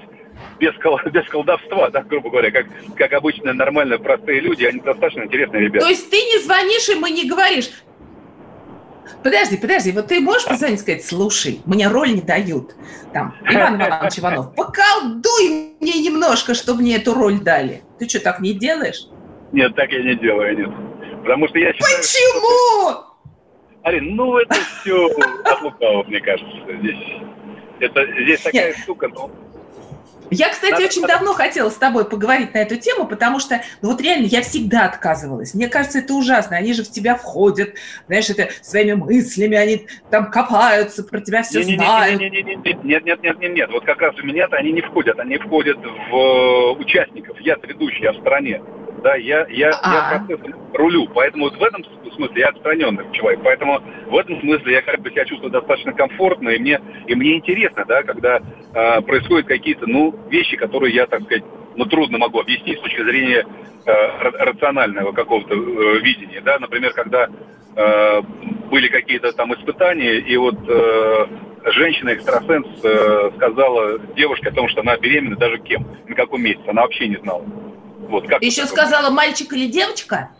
без, 0.60 0.74
кол, 0.82 0.98
без 1.12 1.26
колдовства, 1.28 1.90
да, 1.90 2.02
грубо 2.02 2.30
говоря, 2.30 2.50
как, 2.50 2.66
как 2.96 3.12
обычно 3.12 3.52
нормально 3.52 3.98
простые 3.98 4.40
люди, 4.40 4.64
они 4.64 4.80
достаточно 4.80 5.22
интересные 5.22 5.64
ребята. 5.64 5.86
То 5.86 5.90
есть 5.90 6.10
ты 6.10 6.16
не 6.16 6.42
звонишь 6.42 6.88
им 6.88 7.06
и 7.06 7.10
не 7.10 7.28
говоришь, 7.28 7.70
Подожди, 9.22 9.56
подожди, 9.56 9.92
вот 9.92 10.08
ты 10.08 10.20
можешь 10.20 10.46
позвонить 10.46 10.80
и 10.80 10.82
сказать, 10.82 11.04
слушай, 11.04 11.60
мне 11.64 11.88
роль 11.88 12.14
не 12.14 12.20
дают. 12.20 12.74
Там, 13.12 13.34
Иван 13.48 13.76
Иванович 13.80 14.18
Иванов, 14.18 14.54
поколдуй 14.54 15.74
мне 15.80 16.00
немножко, 16.00 16.54
чтобы 16.54 16.82
мне 16.82 16.96
эту 16.96 17.14
роль 17.14 17.40
дали. 17.40 17.82
Ты 17.98 18.08
что, 18.08 18.20
так 18.20 18.40
не 18.40 18.52
делаешь? 18.52 19.06
Нет, 19.52 19.74
так 19.74 19.90
я 19.92 20.02
не 20.02 20.16
делаю, 20.16 20.56
нет. 20.56 20.70
Потому 21.22 21.48
что 21.48 21.58
я 21.58 21.72
считаю... 21.72 21.96
Почему? 21.96 23.06
Арин, 23.82 24.16
ну 24.16 24.38
это 24.38 24.54
все 24.54 25.06
от 25.44 25.62
лукавого, 25.62 26.02
мне 26.04 26.20
кажется. 26.20 26.56
Здесь, 26.80 27.20
это, 27.78 28.04
здесь 28.22 28.40
такая 28.40 28.68
нет. 28.68 28.78
штука, 28.78 29.08
ну, 29.08 29.30
я, 30.30 30.48
кстати, 30.48 30.72
Надо 30.72 30.84
очень 30.84 31.02
давно 31.02 31.32
хотела 31.34 31.70
с 31.70 31.76
тобой 31.76 32.04
поговорить 32.04 32.52
на 32.54 32.58
эту 32.58 32.76
тему, 32.76 33.06
потому 33.06 33.38
что, 33.38 33.62
ну 33.80 33.90
вот 33.90 34.00
реально, 34.00 34.26
я 34.26 34.42
всегда 34.42 34.86
отказывалась. 34.86 35.54
Мне 35.54 35.68
кажется, 35.68 36.00
это 36.00 36.14
ужасно. 36.14 36.56
Они 36.56 36.72
же 36.72 36.82
в 36.82 36.90
тебя 36.90 37.14
входят, 37.14 37.74
знаешь, 38.06 38.28
это 38.28 38.48
своими 38.62 38.94
мыслями, 38.94 39.56
они 39.56 39.86
там 40.10 40.30
копаются, 40.30 41.04
про 41.04 41.20
тебя 41.20 41.42
все 41.42 41.62
не, 41.62 41.76
знают. 41.76 42.20
Нет, 42.20 42.32
нет, 42.32 42.44
нет, 42.44 42.64
нет, 42.64 43.04
нет, 43.04 43.22
нет, 43.22 43.38
нет, 43.38 43.54
нет. 43.54 43.70
Вот 43.70 43.84
как 43.84 44.00
раз 44.00 44.16
у 44.16 44.26
меня-то 44.26 44.56
они 44.56 44.72
не 44.72 44.80
входят, 44.80 45.18
они 45.18 45.38
входят 45.38 45.78
в 46.10 46.72
участников. 46.72 47.40
Я 47.40 47.56
ведущий, 47.62 48.02
я 48.02 48.12
в 48.12 48.16
стороне 48.16 48.60
да, 49.02 49.14
я, 49.16 49.46
я, 49.48 49.68
я 49.70 50.18
процессом 50.18 50.54
рулю, 50.74 51.08
поэтому 51.14 51.44
вот 51.44 51.56
в 51.56 51.62
этом 51.62 51.84
смысле 52.14 52.40
я 52.40 52.48
отстраненный 52.48 53.04
человек, 53.12 53.40
поэтому 53.42 53.80
в 54.06 54.16
этом 54.16 54.40
смысле 54.40 54.72
я 54.72 54.82
как 54.82 55.00
бы 55.00 55.10
себя 55.10 55.24
чувствую 55.24 55.50
достаточно 55.50 55.92
комфортно, 55.92 56.50
и 56.50 56.58
мне, 56.58 56.80
и 57.06 57.14
мне 57.14 57.36
интересно, 57.36 57.84
да, 57.86 58.02
когда 58.02 58.40
э, 58.40 59.00
происходят 59.02 59.46
какие-то, 59.46 59.86
ну, 59.86 60.14
вещи, 60.28 60.56
которые 60.56 60.94
я, 60.94 61.06
так 61.06 61.22
сказать, 61.22 61.44
ну, 61.76 61.84
трудно 61.84 62.18
могу 62.18 62.40
объяснить 62.40 62.78
с 62.78 62.82
точки 62.82 63.02
зрения 63.02 63.46
э, 63.86 63.92
рационального 64.20 65.12
какого-то 65.12 65.54
э, 65.54 65.98
видения, 66.00 66.40
да, 66.40 66.58
например, 66.58 66.92
когда 66.92 67.28
э, 67.76 68.22
были 68.70 68.88
какие-то 68.88 69.32
там 69.32 69.54
испытания, 69.54 70.18
и 70.18 70.36
вот 70.36 70.56
э, 70.68 71.26
женщина-экстрасенс 71.66 72.66
э, 72.82 73.30
сказала 73.36 73.98
девушке 74.16 74.48
о 74.48 74.52
том, 74.52 74.68
что 74.68 74.80
она 74.80 74.96
беременна 74.96 75.36
даже 75.36 75.58
кем, 75.58 75.86
на 76.06 76.14
каком 76.14 76.42
месяце, 76.42 76.68
она 76.68 76.82
вообще 76.82 77.08
не 77.08 77.16
знала. 77.16 77.44
Вот, 78.08 78.26
как 78.28 78.42
Еще 78.42 78.66
сказала, 78.66 79.10
мальчик 79.10 79.52
или 79.52 79.66
девочка? 79.66 80.30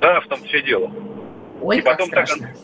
Да, 0.00 0.20
в 0.20 0.26
том 0.26 0.42
все 0.44 0.62
дело. 0.62 0.90
Ой, 1.60 1.78
и 1.78 1.80
как 1.80 1.94
потом 1.94 2.08
страшно. 2.08 2.46
Так, 2.48 2.56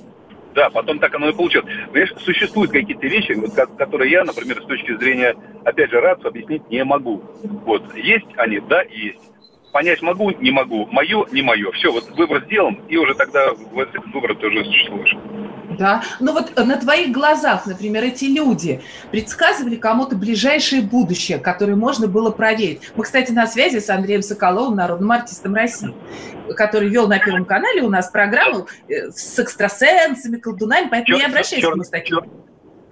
да, 0.54 0.70
потом 0.70 0.98
так 0.98 1.14
оно 1.14 1.30
и 1.30 1.32
получилось. 1.32 1.66
Понимаешь, 1.86 2.12
существуют 2.18 2.72
какие-то 2.72 3.06
вещи, 3.06 3.32
вот, 3.32 3.54
которые 3.76 4.10
я, 4.10 4.24
например, 4.24 4.62
с 4.62 4.66
точки 4.66 4.96
зрения, 4.96 5.34
опять 5.64 5.90
же, 5.90 6.00
рацию 6.00 6.28
объяснить 6.28 6.68
не 6.70 6.84
могу. 6.84 7.22
Вот, 7.64 7.94
есть 7.96 8.26
они, 8.36 8.60
да, 8.60 8.82
есть. 8.82 9.20
Понять 9.72 10.02
могу, 10.02 10.30
не 10.30 10.50
могу. 10.50 10.86
Мое, 10.90 11.24
не 11.32 11.40
мое. 11.40 11.72
Все, 11.72 11.90
вот 11.90 12.10
выбор 12.10 12.44
сделан, 12.44 12.78
и 12.88 12.98
уже 12.98 13.14
тогда 13.14 13.52
выбор 13.54 14.34
ты 14.34 14.46
уже 14.46 14.64
существуешь. 14.66 15.16
Да, 15.78 16.02
ну 16.20 16.32
вот 16.32 16.56
на 16.56 16.76
твоих 16.76 17.12
глазах, 17.12 17.66
например, 17.66 18.04
эти 18.04 18.26
люди 18.26 18.80
предсказывали 19.10 19.76
кому-то 19.76 20.16
ближайшее 20.16 20.82
будущее, 20.82 21.38
которое 21.38 21.76
можно 21.76 22.06
было 22.06 22.30
проверить. 22.30 22.80
Мы, 22.96 23.04
кстати, 23.04 23.32
на 23.32 23.46
связи 23.46 23.78
с 23.78 23.88
Андреем 23.90 24.22
Соколовым, 24.22 24.76
народным 24.76 25.10
артистом 25.12 25.54
России, 25.54 25.94
который 26.56 26.88
вел 26.88 27.08
на 27.08 27.18
Первом 27.18 27.44
канале 27.44 27.82
у 27.82 27.88
нас 27.88 28.10
программу 28.10 28.66
э, 28.88 29.10
с 29.10 29.38
экстрасенсами, 29.38 30.36
колдунами, 30.36 30.88
поэтому 30.90 31.16
Чер- 31.16 31.20
не 31.20 31.26
обращайся 31.26 31.66
чер- 31.66 31.82
к 31.82 31.90
таким. 31.90 32.20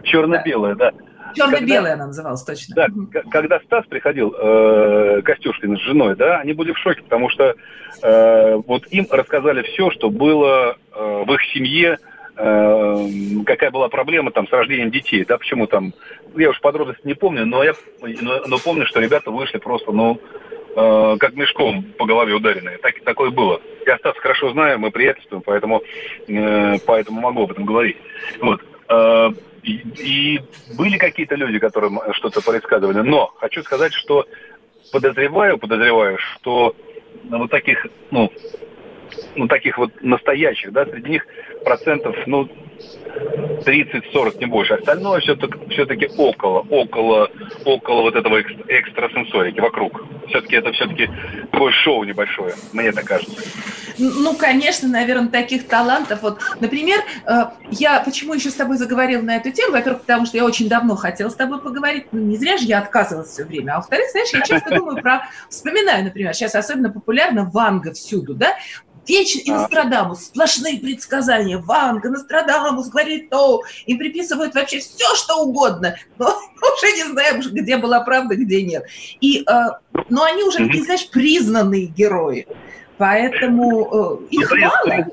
Черно-белое, 0.03 0.75
да. 0.75 0.91
да. 0.91 0.99
Черно-белая 1.35 1.95
она 1.95 2.07
называлась, 2.07 2.43
точно. 2.43 2.75
Да, 2.75 2.87
когда 3.31 3.61
Стас 3.61 3.87
приходил, 3.87 4.35
э, 4.37 5.23
Костюшкин 5.23 5.77
с 5.77 5.81
женой, 5.81 6.17
да, 6.17 6.39
они 6.39 6.53
были 6.53 6.73
в 6.73 6.79
шоке, 6.79 7.03
потому 7.03 7.29
что 7.31 7.55
э, 8.03 8.55
вот 8.67 8.87
им 8.91 9.07
рассказали 9.11 9.63
все, 9.63 9.91
что 9.91 10.11
было 10.11 10.77
э, 10.95 11.25
в 11.27 11.33
их 11.33 11.41
семье, 11.53 11.99
э, 11.99 12.10
какая 12.41 13.71
была 13.71 13.89
проблема 13.89 14.31
там 14.31 14.49
с 14.49 14.53
рождением 14.53 14.91
детей, 14.91 15.25
да, 15.25 15.37
почему 15.37 15.67
там, 15.67 15.93
я 16.37 16.51
уж 16.51 16.61
подробности 16.61 17.07
не 17.07 17.15
помню, 17.15 17.45
но 17.45 17.63
я 17.63 17.75
но, 18.01 18.43
но 18.47 18.59
помню, 18.59 18.87
что 18.87 19.01
ребята 19.01 19.31
вышли 19.31 19.59
просто, 19.59 19.93
ну, 19.93 20.21
э, 20.77 21.17
как 21.19 21.35
мешком 21.35 21.83
по 21.99 22.07
голове 22.07 22.35
ударенные. 22.35 22.79
Так, 22.79 23.01
такое 23.05 23.31
было. 23.31 23.61
Я 23.87 23.99
Стас 23.99 24.17
хорошо 24.17 24.53
знаю, 24.53 24.79
мы 24.79 24.91
приятельствуем, 24.91 25.43
поэтому, 25.43 25.83
э, 26.29 26.79
поэтому 26.87 27.21
могу 27.21 27.43
об 27.43 27.51
этом 27.53 27.65
говорить. 27.65 27.99
Вот. 28.41 28.63
Э, 28.89 29.31
и, 29.63 29.83
и 29.99 30.41
были 30.79 30.97
какие-то 30.97 31.35
люди, 31.35 31.59
которые 31.59 31.93
что-то 32.13 32.41
предсказывали, 32.41 33.01
но 33.01 33.27
хочу 33.37 33.63
сказать, 33.63 33.93
что 33.93 34.27
подозреваю, 34.93 35.59
подозреваю, 35.59 36.17
что 36.19 36.75
вот 37.25 37.51
таких, 37.51 37.87
ну, 38.11 38.33
ну, 39.41 39.49
таких 39.49 39.79
вот 39.79 39.91
настоящих, 40.03 40.71
да, 40.71 40.85
среди 40.85 41.09
них 41.09 41.27
процентов, 41.65 42.15
ну, 42.27 42.47
30-40, 43.65 44.39
не 44.39 44.47
больше. 44.47 44.75
Остальное 44.75 45.21
все-таки, 45.21 46.11
около, 46.19 46.61
около, 46.69 47.31
около 47.65 48.03
вот 48.03 48.17
этого 48.17 48.41
экстрасенсорики, 48.41 49.61
вокруг. 49.61 50.05
Все-таки 50.29 50.57
это 50.57 50.73
все-таки 50.73 51.09
такое 51.51 51.73
шоу 51.73 52.05
небольшое, 52.05 52.55
мне 52.75 52.93
так 52.93 53.05
кажется. 53.07 53.41
Ну, 53.99 54.35
конечно, 54.35 54.89
наверное, 54.89 55.29
таких 55.29 55.67
талантов. 55.67 56.23
Вот, 56.23 56.41
например, 56.61 57.01
э, 57.27 57.47
я 57.71 58.01
почему 58.01 58.35
еще 58.35 58.51
с 58.51 58.55
тобой 58.55 58.77
заговорил 58.77 59.23
на 59.23 59.37
эту 59.37 59.51
тему? 59.51 59.73
Во-первых, 59.73 60.03
потому 60.03 60.27
что 60.27 60.37
я 60.37 60.45
очень 60.45 60.69
давно 60.69 60.97
хотела 60.97 61.29
с 61.29 61.35
тобой 61.35 61.61
поговорить. 61.61 62.07
Ну, 62.13 62.21
не 62.21 62.37
зря 62.37 62.57
же 62.57 62.65
я 62.65 62.79
отказывалась 62.79 63.29
все 63.29 63.45
время. 63.45 63.73
А 63.73 63.77
во-вторых, 63.77 64.07
знаешь, 64.11 64.31
я 64.33 64.41
часто 64.41 64.75
думаю 64.75 65.03
про... 65.03 65.29
Вспоминаю, 65.51 66.05
например, 66.05 66.33
сейчас 66.35 66.55
особенно 66.55 66.91
популярна 66.91 67.45
Ванга 67.45 67.93
всюду, 67.93 68.35
да? 68.35 68.55
Вечно 69.11 69.41
и 69.41 69.51
а. 69.51 69.55
Нострадамус, 69.55 70.27
сплошные 70.27 70.79
предсказания. 70.79 71.59
Ванга, 71.59 72.11
Нострадамус 72.11 72.91
говорит 72.91 73.29
то, 73.29 73.63
им 73.87 73.99
приписывают 73.99 74.55
вообще 74.55 74.79
все, 74.79 75.17
что 75.17 75.43
угодно. 75.43 75.97
Но 76.19 76.27
уже 76.29 76.93
не 76.93 77.03
знаем, 77.11 77.41
где 77.41 77.77
была 77.77 78.01
правда, 78.01 78.37
где 78.37 78.63
нет. 78.63 78.85
И, 79.21 79.41
э, 79.41 79.53
но 80.09 80.23
они 80.23 80.45
уже, 80.45 80.59
такие, 80.59 80.85
знаешь, 80.85 81.09
признанные 81.11 81.87
герои. 81.87 82.47
Поэтому 82.99 84.21
э, 84.23 84.27
их 84.31 84.53
мало. 84.53 85.07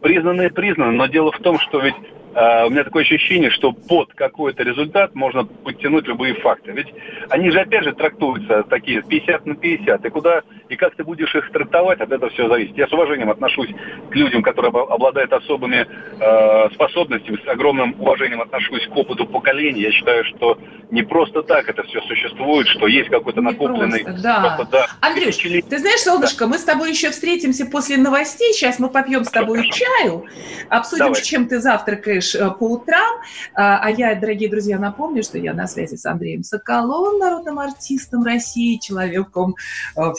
Признанные, 0.00 0.50
признанные, 0.50 0.96
но 0.96 1.06
дело 1.06 1.32
в 1.32 1.38
том, 1.38 1.58
что 1.58 1.80
ведь 1.80 1.94
Uh, 2.34 2.66
у 2.66 2.70
меня 2.70 2.82
такое 2.82 3.02
ощущение, 3.02 3.50
что 3.50 3.72
под 3.72 4.14
какой-то 4.14 4.62
результат 4.62 5.14
можно 5.14 5.44
подтянуть 5.44 6.06
любые 6.06 6.32
факты. 6.36 6.72
Ведь 6.72 6.86
они 7.28 7.50
же, 7.50 7.60
опять 7.60 7.84
же, 7.84 7.92
трактуются 7.92 8.62
такие 8.62 9.02
50 9.02 9.44
на 9.44 9.54
50. 9.54 10.06
И 10.06 10.08
куда, 10.08 10.40
и 10.72 10.76
как 10.76 10.96
ты 10.96 11.04
будешь 11.04 11.34
их 11.34 11.52
трактовать, 11.52 12.00
от 12.00 12.10
этого 12.10 12.30
все 12.30 12.48
зависит. 12.48 12.76
Я 12.78 12.88
с 12.88 12.92
уважением 12.92 13.30
отношусь 13.30 13.68
к 14.10 14.14
людям, 14.14 14.42
которые 14.42 14.70
обладают 14.70 15.30
особыми 15.32 15.86
uh, 16.18 16.72
способностями, 16.72 17.38
с 17.44 17.48
огромным 17.48 17.94
уважением 17.98 18.40
отношусь 18.40 18.86
к 18.86 18.96
опыту 18.96 19.26
поколений. 19.26 19.82
Я 19.82 19.92
считаю, 19.92 20.24
что 20.24 20.58
не 20.90 21.02
просто 21.02 21.42
так 21.42 21.68
это 21.68 21.82
все 21.84 22.00
существует, 22.02 22.66
что 22.68 22.86
есть 22.86 23.10
какой-то 23.10 23.42
накопленный... 23.42 24.02
Просто, 24.04 24.22
да. 24.22 24.54
Просто, 24.56 24.72
да. 24.72 24.86
Андрюш, 25.00 25.36
ты 25.36 25.78
знаешь, 25.78 26.00
солнышко, 26.00 26.44
да. 26.44 26.50
мы 26.50 26.58
с 26.58 26.64
тобой 26.64 26.90
еще 26.90 27.10
встретимся 27.10 27.66
после 27.66 27.98
новостей. 27.98 28.52
Сейчас 28.52 28.78
мы 28.78 28.88
попьем 28.88 29.24
с 29.24 29.30
тобой 29.30 29.58
Хорошо. 29.58 29.84
чаю, 29.84 30.24
обсудим, 30.70 31.06
Давай. 31.06 31.20
с 31.20 31.22
чем 31.22 31.48
ты 31.48 31.60
завтракаешь 31.60 32.34
э, 32.34 32.50
по 32.50 32.64
утрам. 32.64 33.20
А, 33.54 33.78
а 33.82 33.90
я, 33.90 34.14
дорогие 34.14 34.48
друзья, 34.48 34.78
напомню, 34.78 35.22
что 35.22 35.38
я 35.38 35.52
на 35.52 35.66
связи 35.66 35.96
с 35.96 36.06
Андреем 36.06 36.42
Соколовым, 36.42 37.18
народным 37.18 37.58
артистом 37.58 38.24
России, 38.24 38.78
человеком 38.78 39.54
э, 39.96 40.12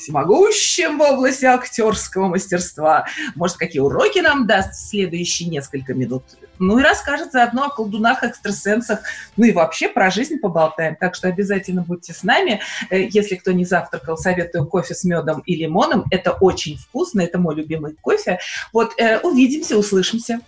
всемогущим 0.51 0.97
в 0.97 1.01
области 1.01 1.45
актерского 1.45 2.27
мастерства. 2.27 3.05
Может, 3.35 3.57
какие 3.57 3.81
уроки 3.81 4.19
нам 4.19 4.47
даст 4.47 4.73
в 4.73 4.89
следующие 4.89 5.49
несколько 5.49 5.93
минут? 5.93 6.23
Ну 6.59 6.79
и 6.79 6.83
расскажет 6.83 7.31
заодно 7.31 7.65
о 7.65 7.69
колдунах, 7.69 8.23
экстрасенсах, 8.23 8.99
ну 9.37 9.45
и 9.45 9.51
вообще 9.51 9.89
про 9.89 10.11
жизнь 10.11 10.37
поболтаем. 10.37 10.95
Так 10.95 11.15
что 11.15 11.27
обязательно 11.27 11.81
будьте 11.81 12.13
с 12.13 12.23
нами. 12.23 12.61
Э, 12.89 13.07
если 13.09 13.35
кто 13.35 13.51
не 13.51 13.65
завтракал, 13.65 14.17
советую 14.17 14.65
кофе 14.65 14.93
с 14.93 15.03
медом 15.03 15.41
и 15.45 15.55
лимоном. 15.55 16.05
Это 16.11 16.31
очень 16.31 16.77
вкусно, 16.77 17.21
это 17.21 17.39
мой 17.39 17.55
любимый 17.55 17.95
кофе. 17.99 18.39
Вот, 18.71 18.93
увидимся, 19.23 19.77
услышимся. 19.77 20.39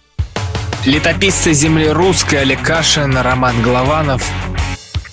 Летописцы 0.85 1.53
земли 1.53 1.89
русской 1.89 2.41
Олег 2.41 2.61
Кашин, 2.61 3.17
Роман 3.17 3.61
Голованов. 3.61 4.23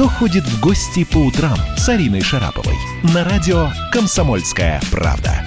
Кто 0.00 0.08
ходит 0.08 0.44
в 0.44 0.62
гости 0.62 1.04
по 1.04 1.18
утрам 1.18 1.58
с 1.76 1.86
Ариной 1.90 2.22
Шараповой? 2.22 2.74
На 3.12 3.22
радио 3.22 3.68
«Комсомольская 3.92 4.80
правда». 4.90 5.44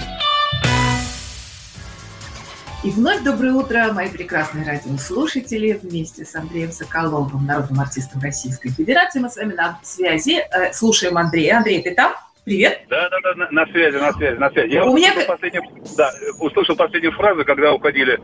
И 2.84 2.90
вновь 2.90 3.24
доброе 3.24 3.52
утро, 3.52 3.92
мои 3.92 4.08
прекрасные 4.08 4.64
радиослушатели. 4.64 5.80
Вместе 5.82 6.24
с 6.24 6.36
Андреем 6.36 6.70
Соколовым, 6.70 7.44
народным 7.44 7.80
артистом 7.80 8.20
Российской 8.20 8.70
Федерации, 8.70 9.18
мы 9.18 9.28
с 9.28 9.34
вами 9.34 9.54
на 9.54 9.80
связи. 9.82 10.38
Э, 10.52 10.72
слушаем 10.72 11.18
Андрея. 11.18 11.56
Андрей, 11.56 11.82
ты 11.82 11.92
там? 11.92 12.12
Привет. 12.44 12.82
Да, 12.90 13.08
да, 13.08 13.16
да, 13.22 13.34
на, 13.34 13.50
на 13.50 13.66
связи, 13.72 13.96
на 13.96 14.12
связи, 14.12 14.36
на 14.36 14.50
связи. 14.50 14.74
Я 14.74 14.84
У 14.84 14.94
меня... 14.94 15.12
последнюю, 15.26 15.64
да, 15.96 16.10
услышал 16.40 16.76
последнюю 16.76 17.12
фразу, 17.12 17.42
когда 17.44 17.72
уходили 17.72 18.20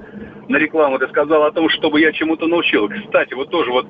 на 0.48 0.56
рекламу, 0.56 0.98
ты 0.98 1.08
сказал 1.08 1.44
о 1.44 1.52
том, 1.52 1.70
чтобы 1.70 2.00
я 2.00 2.12
чему-то 2.12 2.46
научил. 2.46 2.88
Кстати, 2.88 3.32
вот 3.32 3.50
тоже 3.50 3.70
вот 3.70 3.86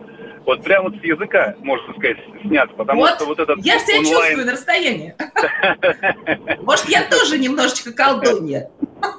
вот 0.46 0.62
прямо 0.64 0.88
вот 0.88 1.00
с 1.00 1.04
языка, 1.04 1.54
можно 1.58 1.92
сказать, 1.94 2.16
снят, 2.42 2.74
потому 2.74 3.00
вот, 3.00 3.10
что 3.10 3.26
вот 3.26 3.38
этот 3.38 3.58
Я 3.64 3.78
себя 3.78 3.98
онлайн... 3.98 4.16
чувствую 4.16 4.46
на 4.46 4.52
расстоянии. 4.52 5.14
Может, 6.62 6.88
я 6.88 7.04
тоже 7.10 7.38
немножечко 7.38 7.92
колдунья. 7.92 8.70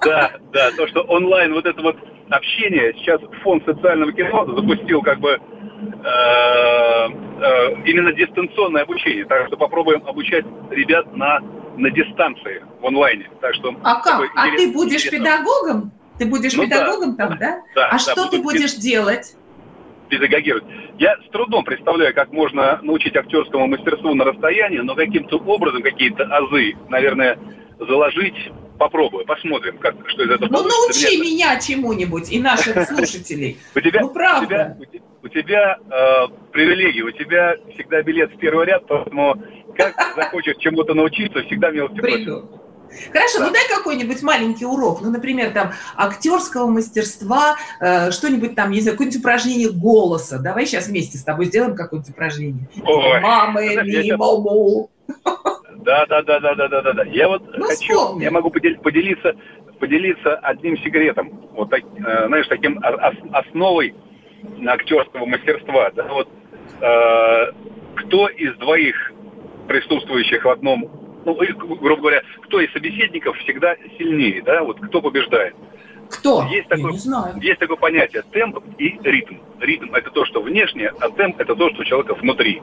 Да, 0.04 0.32
да, 0.52 0.72
то, 0.72 0.88
что 0.88 1.02
онлайн 1.04 1.54
вот 1.54 1.66
это 1.66 1.80
вот 1.82 1.96
общение, 2.30 2.94
сейчас 2.98 3.22
фонд 3.44 3.64
социального 3.66 4.12
кино 4.14 4.46
запустил 4.56 5.04
как 5.04 5.20
бы 5.20 5.40
именно 7.86 8.14
дистанционное 8.14 8.84
обучение. 8.84 9.26
Так 9.26 9.48
что 9.48 9.58
попробуем 9.58 10.06
обучать 10.06 10.46
ребят 10.70 11.16
на, 11.16 11.40
на 11.78 11.90
дистанции 11.90 12.64
в 12.80 12.86
онлайне. 12.86 13.30
Так 13.42 13.56
что 13.56 13.76
а 13.84 14.02
как? 14.02 14.30
А 14.36 14.56
ты 14.56 14.72
будешь 14.72 15.10
педагогом? 15.10 15.92
Ты 16.18 16.26
будешь 16.28 16.54
ну, 16.54 16.64
педагогом 16.64 17.16
да, 17.16 17.28
там, 17.28 17.38
да? 17.40 17.62
да 17.76 17.88
а 17.88 17.92
да, 17.94 18.00
что 18.00 18.30
ты 18.30 18.42
будешь 18.42 18.76
делать? 18.76 19.36
педагогировать. 20.12 20.66
Я 21.00 21.16
с 21.26 21.32
трудом 21.32 21.64
представляю, 21.64 22.14
как 22.14 22.32
можно 22.32 22.80
научить 22.84 23.16
актерскому 23.16 23.68
мастерству 23.68 24.14
на 24.14 24.26
расстоянии, 24.26 24.80
но 24.80 24.94
каким-то 24.94 25.38
образом 25.38 25.82
какие-то 25.82 26.26
азы, 26.26 26.76
наверное, 26.90 27.40
заложить 27.80 28.52
попробую, 28.82 29.26
посмотрим, 29.28 29.78
как, 29.78 29.94
что 30.08 30.24
из 30.24 30.32
этого 30.32 30.50
Ну, 30.50 30.58
получится. 30.58 31.04
научи 31.06 31.18
Мне... 31.20 31.32
меня 31.32 31.60
чему-нибудь 31.60 32.32
и 32.32 32.40
наших 32.40 32.88
слушателей. 32.88 33.60
У 33.76 33.80
тебя, 33.80 34.02
ну, 34.02 34.10
правда. 34.10 34.76
У 34.80 34.86
тебя, 34.86 35.02
у 35.22 35.28
тебя 35.28 35.78
э, 35.78 36.28
привилегии, 36.52 37.04
у 37.04 37.12
тебя 37.12 37.58
всегда 37.76 38.02
билет 38.02 38.34
в 38.34 38.38
первый 38.40 38.66
ряд, 38.66 38.88
поэтому 38.88 39.36
как 39.78 39.94
захочешь 40.16 40.58
чему-то 40.58 40.96
научиться, 40.96 41.44
всегда 41.44 41.70
милости 41.70 42.00
просим. 42.00 42.50
Хорошо, 43.14 43.40
да. 43.40 43.46
ну 43.46 43.54
дай 43.54 43.68
какой-нибудь 43.70 44.22
маленький 44.24 44.66
урок, 44.66 45.02
ну, 45.02 45.12
например, 45.12 45.52
там, 45.52 45.74
актерского 45.96 46.68
мастерства, 46.68 47.56
э, 47.80 48.10
что-нибудь 48.10 48.56
там, 48.56 48.72
не 48.72 48.82
знаю, 48.82 48.98
какое-нибудь 48.98 49.20
упражнение 49.20 49.70
голоса. 49.70 50.40
Давай 50.40 50.66
сейчас 50.66 50.88
вместе 50.88 51.20
с 51.20 51.24
тобой 51.24 51.46
сделаем 51.46 51.76
какое-нибудь 51.76 52.12
упражнение. 52.12 52.68
Ой. 52.84 53.22
Мамы, 53.22 53.80
мимо, 53.86 54.88
да, 55.82 56.06
да, 56.06 56.22
да, 56.22 56.40
да, 56.40 56.56
да, 56.56 56.68
да, 56.68 56.82
да, 56.82 56.94
да. 56.94 57.04
Я 57.04 57.28
вот 57.28 57.44
ну, 57.58 57.66
хочу, 57.66 57.98
вспомни. 57.98 58.24
я 58.24 58.32
могу 58.32 58.50
поделиться, 58.50 59.36
поделиться 59.80 60.36
одним 60.38 60.78
секретом, 60.80 61.30
вот 61.54 61.70
так, 61.70 61.82
э, 61.82 62.28
знаешь, 62.28 62.48
таким 62.48 62.80
основой 63.32 63.96
актерского 64.68 65.26
мастерства. 65.26 65.92
Да, 65.96 66.08
вот 66.08 66.30
э, 66.82 67.52
кто 67.96 68.28
из 68.28 68.56
двоих 68.58 69.14
присутствующих 69.68 70.46
в 70.46 70.50
одном, 70.50 70.90
ну, 71.26 71.36
грубо 71.36 72.02
говоря, 72.02 72.22
кто 72.44 72.60
из 72.60 72.72
собеседников 72.74 73.38
всегда 73.40 73.76
сильнее, 73.98 74.42
да, 74.44 74.64
вот 74.64 74.80
кто 74.80 75.02
побеждает? 75.02 75.56
Кто? 76.10 76.44
Есть 76.52 76.68
такое, 76.68 76.92
не 76.92 76.98
знаю. 76.98 77.36
есть 77.42 77.60
такое 77.60 77.78
понятие 77.78 78.24
темп 78.32 78.60
и 78.78 79.00
ритм. 79.04 79.36
Ритм 79.60 79.94
это 79.94 80.12
то, 80.12 80.26
что 80.26 80.42
внешне, 80.42 80.92
а 81.00 81.10
темп 81.10 81.40
это 81.40 81.56
то, 81.56 81.70
что 81.70 81.82
у 81.82 81.86
человека 81.86 82.16
внутри. 82.16 82.62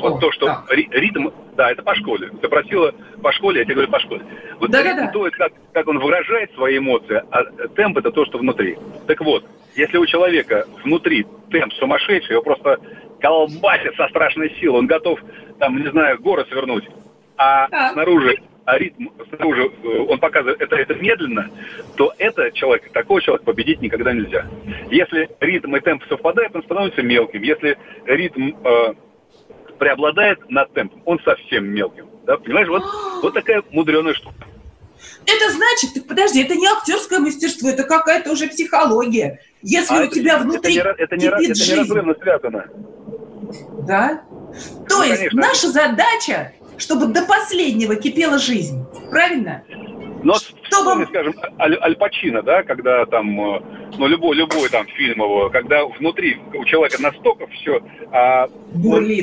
Вот 0.00 0.14
О, 0.14 0.18
то, 0.18 0.32
что 0.32 0.46
так. 0.46 0.66
ритм, 0.70 1.28
да, 1.56 1.70
это 1.70 1.82
по 1.82 1.94
школе. 1.94 2.30
Ты 2.40 2.48
просила 2.48 2.92
по 3.22 3.32
школе, 3.32 3.60
я 3.60 3.64
тебе 3.64 3.74
говорю 3.74 3.90
по 3.90 4.00
школе. 4.00 4.22
Вот 4.58 4.70
да, 4.70 4.82
ритм 4.82 4.96
да, 4.96 5.06
да. 5.06 5.12
то, 5.12 5.28
как, 5.32 5.52
как 5.72 5.88
он 5.88 5.98
выражает 5.98 6.52
свои 6.54 6.78
эмоции, 6.78 7.22
а 7.30 7.68
темп 7.68 7.98
это 7.98 8.10
то, 8.10 8.24
что 8.26 8.38
внутри. 8.38 8.78
Так 9.06 9.20
вот, 9.20 9.44
если 9.74 9.98
у 9.98 10.06
человека 10.06 10.66
внутри 10.84 11.26
темп 11.50 11.72
сумасшедший, 11.74 12.32
его 12.32 12.42
просто 12.42 12.78
колбасит 13.20 13.94
со 13.96 14.08
страшной 14.08 14.50
силой, 14.60 14.80
он 14.80 14.86
готов, 14.86 15.20
там, 15.58 15.76
не 15.76 15.90
знаю, 15.90 16.20
горы 16.20 16.46
свернуть, 16.48 16.88
а 17.36 17.68
да. 17.68 17.92
снаружи 17.92 18.38
а 18.70 18.78
ритм 18.78 19.08
снаружи, 19.28 19.70
э, 19.82 19.98
он 20.08 20.18
показывает, 20.18 20.60
это, 20.60 20.76
это 20.76 20.94
медленно, 20.94 21.50
то 21.96 22.12
это 22.18 22.52
человек, 22.52 22.90
такого 22.92 23.20
человека 23.20 23.44
победить 23.44 23.80
никогда 23.80 24.12
нельзя. 24.12 24.46
Если 24.90 25.28
ритм 25.40 25.74
и 25.76 25.80
темп 25.80 26.04
совпадают, 26.08 26.54
он 26.54 26.62
становится 26.62 27.02
мелким. 27.02 27.42
Если 27.42 27.76
ритм 28.04 28.52
э, 28.62 28.94
преобладает 29.80 30.38
над 30.50 30.72
темпом, 30.74 31.02
он 31.06 31.18
совсем 31.24 31.64
мелким. 31.64 32.06
Да, 32.26 32.36
понимаешь, 32.36 32.68
вот, 32.68 32.84
вот 33.22 33.34
такая 33.34 33.64
мудреная 33.70 34.14
штука. 34.14 34.46
Это 35.26 35.50
значит, 35.50 35.94
так 35.94 36.06
подожди, 36.06 36.42
это 36.42 36.54
не 36.54 36.66
актерское 36.66 37.18
мастерство, 37.18 37.70
это 37.70 37.84
какая-то 37.84 38.30
уже 38.30 38.46
психология. 38.46 39.40
Если 39.62 39.96
а 39.96 40.02
у 40.02 40.06
тебя 40.06 40.34
это, 40.36 40.44
внутри 40.44 40.76
это, 40.76 40.94
не, 40.94 41.02
это, 41.02 41.16
не, 41.16 41.26
это 41.26 41.72
неразрывно 41.72 42.14
связано. 42.22 42.66
Да? 43.86 44.22
То 44.88 44.98
ну, 44.98 45.02
есть 45.04 45.18
конечно. 45.18 45.40
наша 45.40 45.68
задача, 45.70 46.52
чтобы 46.76 47.06
до 47.06 47.22
последнего 47.22 47.96
кипела 47.96 48.38
жизнь. 48.38 48.84
Правильно? 49.10 49.64
Но 50.22 50.34
чтобы... 50.34 51.06
скажем, 51.06 51.34
Аль, 51.58 51.78
Аль 51.80 51.96
Пачино, 51.96 52.42
да, 52.42 52.62
когда 52.62 53.06
там, 53.06 53.56
э, 53.56 53.62
ну, 53.98 54.06
любой, 54.06 54.36
любой 54.36 54.68
там 54.68 54.86
фильм 54.86 55.22
его, 55.22 55.50
когда 55.50 55.84
внутри 55.86 56.38
у 56.54 56.64
человека 56.64 57.00
настолько 57.00 57.46
все 57.48 57.80
а, 58.12 58.48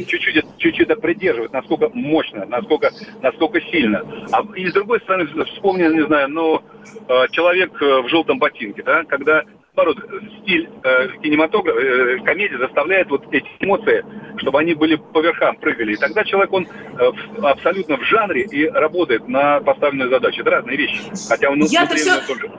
чуть-чуть, 0.07 0.45
чуть-чуть 0.57 0.89
это 0.89 0.95
придерживает, 0.95 1.53
насколько 1.53 1.89
мощно, 1.93 2.45
насколько, 2.45 2.91
насколько 3.21 3.61
сильно. 3.61 4.03
А 4.31 4.43
и 4.55 4.67
с 4.67 4.73
другой 4.73 4.99
стороны, 5.01 5.27
вспомнил, 5.45 5.93
не 5.93 6.05
знаю, 6.05 6.29
ну, 6.29 6.61
э, 7.07 7.27
человек 7.31 7.81
э, 7.81 8.01
в 8.01 8.09
желтом 8.09 8.39
ботинке, 8.39 8.83
да, 8.83 9.03
когда 9.03 9.43
наоборот, 9.77 9.97
стиль 10.41 10.69
э, 10.83 11.07
кинематографа, 11.21 11.79
э, 11.79 12.19
комедии 12.23 12.55
заставляет 12.55 13.09
вот 13.09 13.23
эти 13.31 13.47
эмоции, 13.59 14.03
чтобы 14.37 14.59
они 14.59 14.73
были 14.73 14.95
по 14.95 15.21
верхам, 15.21 15.55
прыгали. 15.57 15.93
И 15.93 15.97
тогда 15.97 16.23
человек, 16.23 16.51
он 16.51 16.67
э, 16.67 17.11
в, 17.37 17.45
абсолютно 17.45 17.97
в 17.97 18.03
жанре 18.03 18.41
и 18.43 18.67
работает 18.67 19.27
на 19.27 19.59
поставленную 19.61 20.09
задачу. 20.09 20.41
Это 20.41 20.49
разные 20.49 20.77
вещи. 20.77 21.01
Хотя 21.29 21.49
он 21.49 21.61
Я-то 21.61 21.95
все... 21.95 22.19
тоже. 22.21 22.51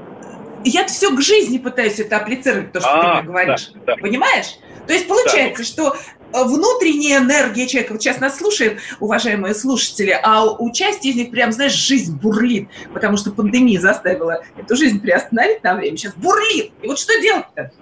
Я-то 0.65 0.89
все 0.89 1.15
к 1.15 1.21
жизни 1.21 1.59
пытаюсь 1.59 2.01
это 2.01 2.17
апплицировать, 2.17 2.73
то, 2.73 2.81
что 2.81 2.91
а, 2.91 3.01
ты 3.01 3.23
мне 3.23 3.31
говоришь. 3.31 3.71
Да, 3.75 3.95
да. 3.95 3.97
Понимаешь? 3.97 4.57
То 4.87 4.93
есть 4.93 5.07
получается, 5.07 5.63
да. 5.63 5.65
что 5.65 5.97
внутренняя 6.33 7.19
энергия 7.21 7.67
человека, 7.67 7.93
вот 7.93 8.03
сейчас 8.03 8.21
нас 8.21 8.39
слушают, 8.39 8.79
уважаемые 9.01 9.55
слушатели, 9.55 10.19
а 10.23 10.45
у 10.45 10.73
части 10.73 11.09
из 11.09 11.17
них 11.17 11.31
прям, 11.31 11.53
знаешь, 11.53 11.73
жизнь 11.73 12.17
бурлит, 12.17 12.69
потому 12.93 13.17
что 13.17 13.31
пандемия 13.31 13.81
заставила 13.81 14.43
эту 14.57 14.77
жизнь 14.77 15.01
приостановить 15.01 15.63
на 15.63 15.75
время, 15.75 15.97
сейчас 15.97 16.15
бурлит. 16.15 16.73
И 16.83 16.87
вот 16.87 16.99
что 16.99 17.19
делать-то? 17.21 17.73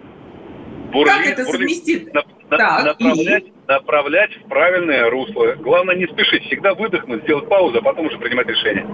Бурлит, 0.93 1.15
как 1.15 1.27
это 1.27 1.45
бурлит. 1.45 1.61
совместить? 1.61 2.15
На, 2.15 2.23
так, 2.49 2.85
направлять, 2.85 3.45
и... 3.45 3.53
направлять 3.67 4.31
в 4.37 4.49
правильное 4.49 5.11
русло. 5.11 5.55
Главное 5.57 5.97
не 5.97 6.07
спешить, 6.07 6.45
всегда 6.45 6.75
выдохнуть, 6.75 7.25
сделать 7.25 7.49
паузу, 7.49 7.79
а 7.79 7.83
потом 7.83 8.07
уже 8.07 8.19
принимать 8.19 8.47
решение. 8.47 8.87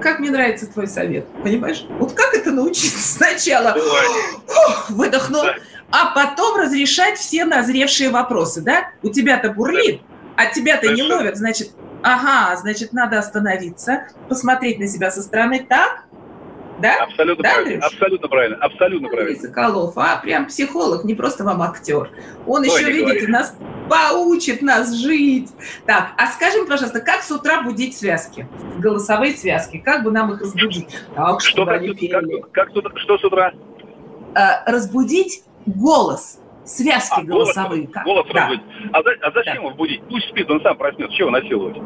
Как 0.00 0.20
мне 0.20 0.30
нравится 0.30 0.70
твой 0.70 0.86
совет, 0.86 1.26
понимаешь? 1.42 1.84
Вот 1.98 2.12
как 2.12 2.34
это 2.34 2.50
научиться 2.50 2.98
сначала? 3.16 3.76
Выдохнул. 4.88 5.42
Да 5.42 5.56
а 5.94 6.06
потом 6.12 6.56
разрешать 6.56 7.18
все 7.18 7.44
назревшие 7.44 8.10
вопросы, 8.10 8.62
да? 8.62 8.88
У 9.04 9.10
тебя-то 9.10 9.50
бурлит, 9.50 10.00
а 10.36 10.46
тебя-то 10.46 10.92
не 10.92 11.04
ловят, 11.04 11.36
значит, 11.36 11.70
ага, 12.02 12.56
значит, 12.56 12.92
надо 12.92 13.20
остановиться, 13.20 14.08
посмотреть 14.28 14.80
на 14.80 14.88
себя 14.88 15.12
со 15.12 15.22
стороны 15.22 15.64
так, 15.68 16.06
да? 16.80 17.04
Абсолютно 17.04 17.44
да, 17.44 17.50
правильно. 17.52 17.74
Андрюш? 17.74 17.92
Абсолютно 17.92 18.28
правильно. 18.28 18.56
Абсолютно 18.56 19.08
правильно. 19.08 19.40
Соколов, 19.40 19.92
а 19.96 20.16
прям 20.16 20.46
психолог, 20.46 21.04
не 21.04 21.14
просто 21.14 21.44
вам 21.44 21.62
актер. 21.62 22.10
Он 22.44 22.62
Ой, 22.62 22.66
еще, 22.68 22.90
видите, 22.90 23.04
говори. 23.04 23.26
нас 23.28 23.56
поучит 23.88 24.62
нас 24.62 24.92
жить. 24.94 25.50
Так, 25.86 26.08
а 26.16 26.26
скажи 26.26 26.58
мне, 26.58 26.68
пожалуйста, 26.68 27.02
как 27.02 27.22
с 27.22 27.30
утра 27.30 27.62
будить 27.62 27.96
связки? 27.96 28.48
Голосовые 28.78 29.34
связки. 29.36 29.78
Как 29.78 30.02
бы 30.02 30.10
нам 30.10 30.32
их 30.32 30.40
разбудить? 30.40 30.88
Так, 31.14 31.40
что, 31.40 31.64
как, 31.64 31.80
как, 32.52 32.72
как, 32.72 32.98
что 32.98 33.18
с 33.18 33.24
утра? 33.24 33.52
А, 34.34 34.68
разбудить 34.68 35.44
голос, 35.66 36.38
связки 36.64 37.20
а, 37.20 37.22
голосовые. 37.22 37.86
Голос, 37.86 38.04
голос 38.04 38.26
да. 38.32 38.40
разбудить. 38.40 38.64
А, 38.92 38.98
а 38.98 39.30
зачем 39.32 39.54
да. 39.54 39.60
его 39.60 39.70
будить? 39.70 40.02
Пусть 40.08 40.28
спит, 40.28 40.50
он 40.50 40.60
сам 40.62 40.76
проснется. 40.76 41.14
Чего 41.16 41.30
насиловать? 41.30 41.76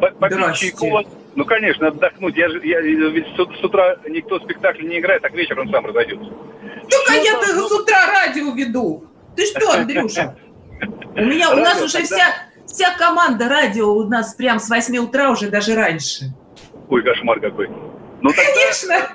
Попить 0.00 0.56
чайку. 0.56 1.02
Ну, 1.34 1.44
конечно, 1.44 1.88
отдохнуть. 1.88 2.36
Я 2.36 2.48
же, 2.48 2.60
я, 2.66 2.80
ведь 2.80 3.26
с, 3.26 3.60
с 3.60 3.64
утра 3.64 3.96
никто 4.08 4.40
спектакль 4.40 4.86
не 4.86 4.98
играет, 4.98 5.22
так 5.22 5.32
вечером 5.34 5.66
он 5.66 5.72
сам 5.72 5.86
разойдется. 5.86 6.26
Ну, 6.26 6.96
а 7.08 7.14
я 7.14 7.40
с 7.40 7.72
утра 7.72 8.06
радио 8.06 8.50
веду. 8.52 9.04
Ты 9.36 9.46
что, 9.46 9.72
Андрюша? 9.72 10.36
У 11.14 11.24
меня, 11.24 11.52
у 11.52 11.56
нас 11.56 11.80
уже 11.80 12.02
вся, 12.02 12.34
вся 12.66 12.96
команда 12.96 13.48
радио 13.48 13.92
у 13.92 14.04
нас 14.04 14.34
прям 14.34 14.58
с 14.58 14.68
8 14.68 14.96
утра 14.98 15.30
уже 15.30 15.48
даже 15.48 15.74
раньше. 15.74 16.32
Ой, 16.88 17.02
кошмар 17.02 17.40
какой. 17.40 17.68
Ну, 18.20 18.30
тогда, 18.30 18.42
Конечно. 18.42 19.08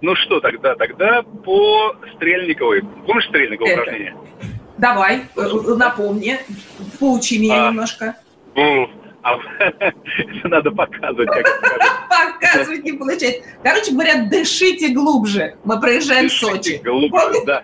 Ну 0.00 0.14
что 0.16 0.40
тогда? 0.40 0.74
Тогда 0.76 1.22
по 1.22 1.94
Стрельниковой. 2.16 2.82
Помнишь 3.06 3.26
Стрельниковое 3.28 3.74
упражнение? 3.74 4.16
Давай, 4.78 5.24
э, 5.36 5.74
напомни. 5.76 6.38
Поучи 6.98 7.38
меня 7.38 7.66
а, 7.66 7.68
немножко. 7.68 8.16
Ну, 8.54 8.88
а, 9.22 9.36
это 9.58 10.48
надо 10.48 10.70
показывать. 10.70 11.28
Как 11.28 12.00
Показывать 12.40 12.82
не 12.84 12.92
получается. 12.92 13.42
Короче 13.62 13.92
говоря, 13.92 14.24
дышите 14.24 14.94
глубже. 14.94 15.56
Мы 15.64 15.78
проезжаем 15.78 16.28
дышите 16.28 16.46
Сочи. 16.46 16.80
глубже, 16.82 17.44
да. 17.44 17.62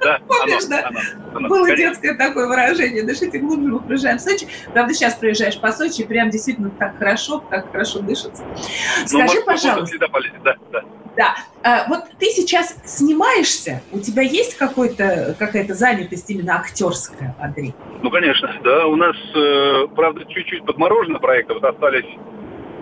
да, 0.00 0.20
Помнишь, 0.26 0.64
да? 0.64 0.90
Было 1.34 1.76
детское 1.76 2.14
такое 2.14 2.46
выражение. 2.46 3.02
Дышите 3.02 3.38
глубже, 3.38 3.68
мы 3.68 3.80
проезжаем 3.80 4.18
Сочи. 4.18 4.48
Правда, 4.72 4.94
сейчас 4.94 5.14
проезжаешь 5.16 5.60
по 5.60 5.70
Сочи, 5.70 6.04
прям 6.04 6.30
действительно 6.30 6.70
так 6.70 6.96
хорошо, 6.98 7.44
так 7.50 7.70
хорошо 7.70 8.00
дышится. 8.00 8.42
Ну, 8.42 9.06
Скажи, 9.06 9.42
пожалуйста. 9.42 9.98
Да, 10.42 10.56
да. 10.72 10.84
Да. 11.16 11.34
А, 11.62 11.86
вот 11.88 12.04
ты 12.18 12.26
сейчас 12.26 12.76
снимаешься, 12.84 13.82
у 13.92 14.00
тебя 14.00 14.22
есть 14.22 14.56
какой-то, 14.56 15.36
какая-то 15.38 15.74
занятость 15.74 16.30
именно 16.30 16.56
актерская, 16.56 17.36
Андрей? 17.40 17.74
Ну, 18.02 18.10
конечно, 18.10 18.50
да. 18.64 18.86
У 18.86 18.96
нас, 18.96 19.16
э, 19.34 19.86
правда, 19.94 20.24
чуть-чуть 20.26 20.64
подморожено 20.64 21.18
проекты. 21.18 21.54
Вот 21.54 21.64
остались 21.64 22.06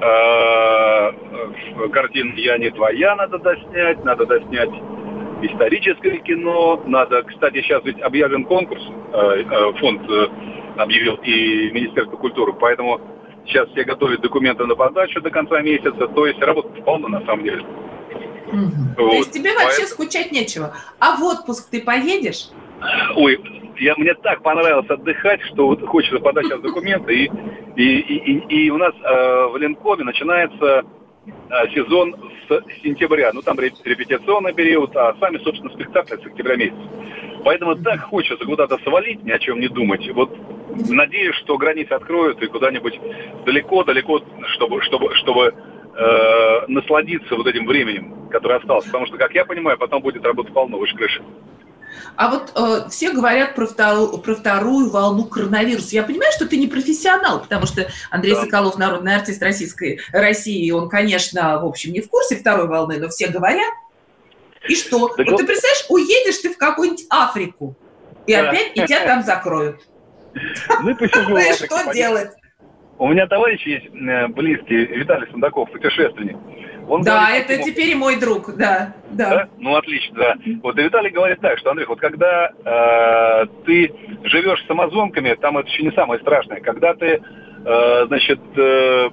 э, 0.00 1.12
картины 1.90 2.34
«Я 2.36 2.58
не 2.58 2.70
твоя» 2.70 3.16
надо 3.16 3.38
доснять, 3.38 4.04
надо 4.04 4.26
доснять 4.26 4.70
историческое 5.42 6.18
кино, 6.18 6.82
надо, 6.86 7.22
кстати, 7.22 7.62
сейчас 7.62 7.82
ведь 7.84 8.00
объявлен 8.00 8.44
конкурс, 8.44 8.82
э, 9.12 9.72
фонд 9.80 10.02
объявил 10.76 11.16
и 11.16 11.70
Министерство 11.72 12.16
культуры, 12.16 12.52
поэтому 12.52 13.00
сейчас 13.46 13.68
все 13.70 13.84
готовят 13.84 14.20
документы 14.20 14.64
на 14.66 14.74
подачу 14.74 15.20
до 15.20 15.30
конца 15.30 15.60
месяца, 15.60 16.08
то 16.08 16.26
есть 16.26 16.40
работа 16.40 16.68
полна 16.82 17.08
на 17.08 17.26
самом 17.26 17.44
деле. 17.44 17.64
Угу. 18.52 18.72
Вот. 18.98 19.10
То 19.10 19.12
есть 19.12 19.32
тебе 19.32 19.52
вообще 19.54 19.82
Поэтому... 19.82 19.88
скучать 19.88 20.32
нечего. 20.32 20.74
А 20.98 21.16
в 21.16 21.22
отпуск 21.22 21.70
ты 21.70 21.82
поедешь? 21.82 22.48
Ой, 23.16 23.38
я, 23.78 23.94
мне 23.96 24.14
так 24.14 24.42
понравилось 24.42 24.88
отдыхать, 24.88 25.40
что 25.42 25.68
вот 25.68 25.86
хочется 25.86 26.18
подать 26.18 26.46
сейчас 26.46 26.60
документы. 26.60 27.14
И, 27.14 27.30
и, 27.76 28.00
и, 28.00 28.16
и, 28.16 28.66
и 28.66 28.70
у 28.70 28.78
нас 28.78 28.94
э, 29.02 29.46
в 29.52 29.56
Ленкоме 29.56 30.04
начинается 30.04 30.84
э, 31.26 31.68
сезон 31.74 32.14
с 32.48 32.82
сентября. 32.82 33.30
Ну, 33.32 33.42
там 33.42 33.58
репетиционный 33.58 34.52
период, 34.52 34.94
а 34.96 35.14
сами, 35.20 35.38
собственно, 35.38 35.72
спектакли 35.72 36.16
с 36.16 36.26
октября 36.26 36.56
месяца. 36.56 36.82
Поэтому 37.44 37.74
так 37.76 38.00
хочется 38.02 38.44
куда-то 38.44 38.78
свалить, 38.78 39.22
ни 39.24 39.30
о 39.30 39.38
чем 39.38 39.60
не 39.60 39.68
думать. 39.68 40.08
Вот 40.12 40.30
надеюсь, 40.88 41.36
что 41.36 41.56
границы 41.56 41.92
откроют 41.92 42.42
и 42.42 42.46
куда-нибудь 42.46 43.00
далеко-далеко, 43.46 44.20
чтобы, 44.54 44.82
чтобы, 44.82 45.14
чтобы 45.14 45.54
э, 46.00 46.66
насладиться 46.68 47.34
вот 47.34 47.46
этим 47.46 47.66
временем, 47.66 48.28
которое 48.30 48.58
осталось. 48.58 48.86
Потому 48.86 49.06
что, 49.06 49.16
как 49.16 49.32
я 49.34 49.44
понимаю, 49.44 49.78
потом 49.78 50.02
будет 50.02 50.24
работа 50.24 50.52
полно, 50.52 50.78
выше 50.78 50.96
крыши. 50.96 51.22
А 52.16 52.30
вот 52.30 52.52
э, 52.54 52.88
все 52.88 53.12
говорят 53.12 53.54
про 53.54 53.66
вторую, 53.66 54.18
про 54.18 54.34
вторую 54.34 54.90
волну 54.90 55.24
коронавируса. 55.24 55.94
Я 55.94 56.02
понимаю, 56.02 56.32
что 56.32 56.46
ты 56.46 56.56
не 56.56 56.66
профессионал, 56.66 57.40
потому 57.40 57.66
что 57.66 57.88
Андрей 58.10 58.34
да. 58.34 58.42
Соколов, 58.42 58.78
народный 58.78 59.16
артист 59.16 59.42
российской 59.42 60.00
России, 60.12 60.70
он, 60.70 60.88
конечно, 60.88 61.60
в 61.60 61.66
общем, 61.66 61.92
не 61.92 62.00
в 62.00 62.08
курсе 62.08 62.36
второй 62.36 62.68
волны, 62.68 62.98
но 62.98 63.08
все 63.08 63.28
говорят. 63.28 63.72
И 64.68 64.74
что? 64.74 65.08
Так 65.08 65.26
вот 65.26 65.38
ты 65.38 65.46
представляешь, 65.46 65.86
уедешь 65.88 66.38
ты 66.38 66.52
в 66.52 66.58
какую-нибудь 66.58 67.06
Африку, 67.10 67.76
и 68.26 68.32
да. 68.32 68.50
опять 68.50 68.72
и 68.74 68.86
тебя 68.86 69.04
там 69.04 69.22
закроют. 69.22 69.80
Ну, 70.82 70.94
посижу. 70.94 71.36
И 71.36 71.52
что 71.52 71.92
делать? 71.92 72.30
У 73.00 73.08
меня 73.08 73.26
товарищ 73.26 73.64
есть 73.64 73.86
э, 73.86 74.28
близкий, 74.28 74.84
Виталий 74.84 75.26
Сундаков, 75.30 75.70
путешественник. 75.70 76.36
Он 76.86 77.00
да, 77.00 77.28
говорит, 77.28 77.44
это 77.44 77.52
ему... 77.54 77.64
теперь 77.64 77.88
и 77.88 77.94
мой 77.94 78.20
друг, 78.20 78.54
да, 78.56 78.94
да. 79.12 79.30
да? 79.30 79.48
Ну, 79.56 79.74
отлично, 79.74 80.14
да. 80.18 80.34
Вот 80.62 80.78
и 80.78 80.82
Виталий 80.82 81.10
говорит 81.10 81.40
так, 81.40 81.58
что, 81.58 81.70
Андрей, 81.70 81.86
вот 81.86 81.98
когда 81.98 82.50
э, 82.50 83.46
ты 83.64 83.90
живешь 84.24 84.62
с 84.66 84.70
амазонками, 84.70 85.32
там 85.40 85.56
это 85.56 85.66
еще 85.70 85.82
не 85.82 85.92
самое 85.92 86.20
страшное. 86.20 86.60
Когда 86.60 86.92
ты, 86.92 87.22
э, 87.64 88.06
значит, 88.06 88.38
э, 88.58 89.08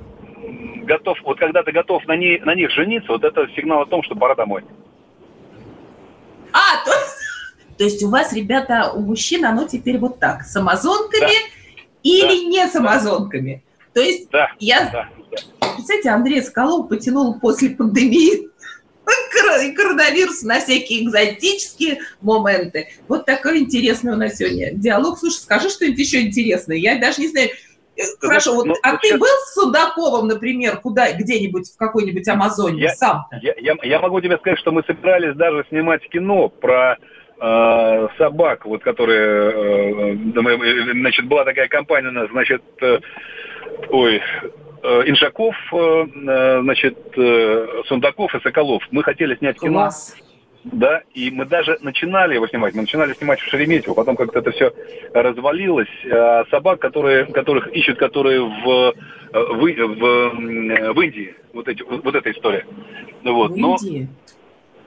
готов, 0.84 1.18
вот 1.24 1.40
когда 1.40 1.64
ты 1.64 1.72
готов 1.72 2.06
на, 2.08 2.18
ней, 2.18 2.42
на 2.42 2.56
них 2.56 2.70
жениться, 2.72 3.14
вот 3.14 3.24
это 3.24 3.48
сигнал 3.56 3.84
о 3.84 3.86
том, 3.86 4.04
что 4.04 4.16
пора 4.16 4.36
домой. 4.36 4.66
А, 6.52 6.84
то, 6.84 6.92
то 7.78 7.86
есть 7.86 8.04
у 8.04 8.10
вас, 8.10 8.34
ребята, 8.34 8.92
у 8.94 9.00
мужчин 9.00 9.46
оно 9.46 9.66
теперь 9.66 9.98
вот 9.98 10.20
так, 10.20 10.42
с 10.42 10.54
амазонками 10.58 11.22
да. 11.22 11.78
или 12.04 12.44
да. 12.44 12.50
не 12.50 12.68
с 12.68 12.76
амазонками? 12.76 13.64
То 13.98 14.04
есть 14.04 14.30
да, 14.30 14.52
я... 14.60 14.92
Да, 14.92 15.10
да. 15.32 15.70
Представляете, 15.74 16.10
Андрей 16.12 16.44
Скалов 16.44 16.88
потянул 16.88 17.40
после 17.40 17.72
пандемии 17.72 18.48
коронавирус 19.76 20.44
на 20.44 20.60
всякие 20.60 21.04
экзотические 21.04 22.02
моменты. 22.22 22.90
Вот 23.08 23.26
такой 23.26 23.58
интересный 23.58 24.14
у 24.14 24.16
нас 24.16 24.36
сегодня 24.36 24.72
диалог. 24.72 25.18
Слушай, 25.18 25.38
скажи 25.38 25.72
что-нибудь 25.72 25.98
еще 25.98 26.22
интересное. 26.22 26.78
Я 26.78 27.00
даже 27.00 27.22
не 27.22 27.30
знаю, 27.30 27.50
Хорошо, 28.22 28.54
вот, 28.54 28.68
ну, 28.68 28.76
а 28.84 28.98
ты 28.98 29.18
был 29.18 29.26
с 29.26 29.56
Судаковым, 29.56 30.28
например, 30.28 30.78
куда, 30.78 31.12
где-нибудь 31.14 31.68
в 31.68 31.78
какой-нибудь 31.78 32.28
Амазоне 32.28 32.84
я, 32.84 32.90
сам 32.94 33.26
я, 33.42 33.56
я, 33.58 33.76
я 33.82 34.00
могу 34.00 34.22
тебе 34.22 34.38
сказать, 34.38 34.60
что 34.60 34.72
мы 34.72 34.84
собирались 34.86 35.36
даже 35.36 35.66
снимать 35.70 36.08
кино 36.08 36.50
про 36.50 37.00
э, 37.42 38.08
собак, 38.20 38.68
вот 38.68 38.84
которые, 38.84 40.14
э, 40.14 40.92
значит, 40.92 41.26
была 41.26 41.44
такая 41.44 41.68
компания, 41.70 42.28
значит, 42.32 42.62
э, 42.82 43.00
ой, 43.90 44.22
э, 44.84 45.04
Инжаков, 45.06 45.56
э, 45.74 46.62
значит, 46.62 46.98
Сундаков 47.88 48.34
и 48.36 48.42
Соколов. 48.42 48.84
Мы 48.92 49.04
хотели 49.04 49.36
снять 49.36 49.60
кино. 49.60 49.80
Класс 49.80 50.16
да, 50.72 51.02
и 51.14 51.32
мы 51.32 51.46
даже 51.46 51.78
начинали 51.82 52.36
его 52.36 52.48
снимать, 52.48 52.74
мы 52.74 52.82
начинали 52.82 53.14
снимать 53.14 53.40
в 53.40 53.50
Шереметьево, 53.50 53.94
потом 53.94 54.16
как-то 54.16 54.40
это 54.40 54.52
все 54.52 54.74
развалилось. 55.14 55.88
А 56.12 56.44
собак, 56.52 56.80
которые, 56.80 57.26
которых 57.26 57.68
ищут, 57.74 57.98
которые 57.98 58.42
в, 58.42 58.94
в, 59.34 59.62
в, 59.62 60.94
в 60.94 61.02
Индии, 61.02 61.36
вот, 61.54 61.68
эти, 61.68 61.84
вот 61.84 62.16
эта 62.16 62.32
история. 62.32 62.66
Вот. 63.24 63.52
В 63.52 63.56
Индии? 63.56 64.10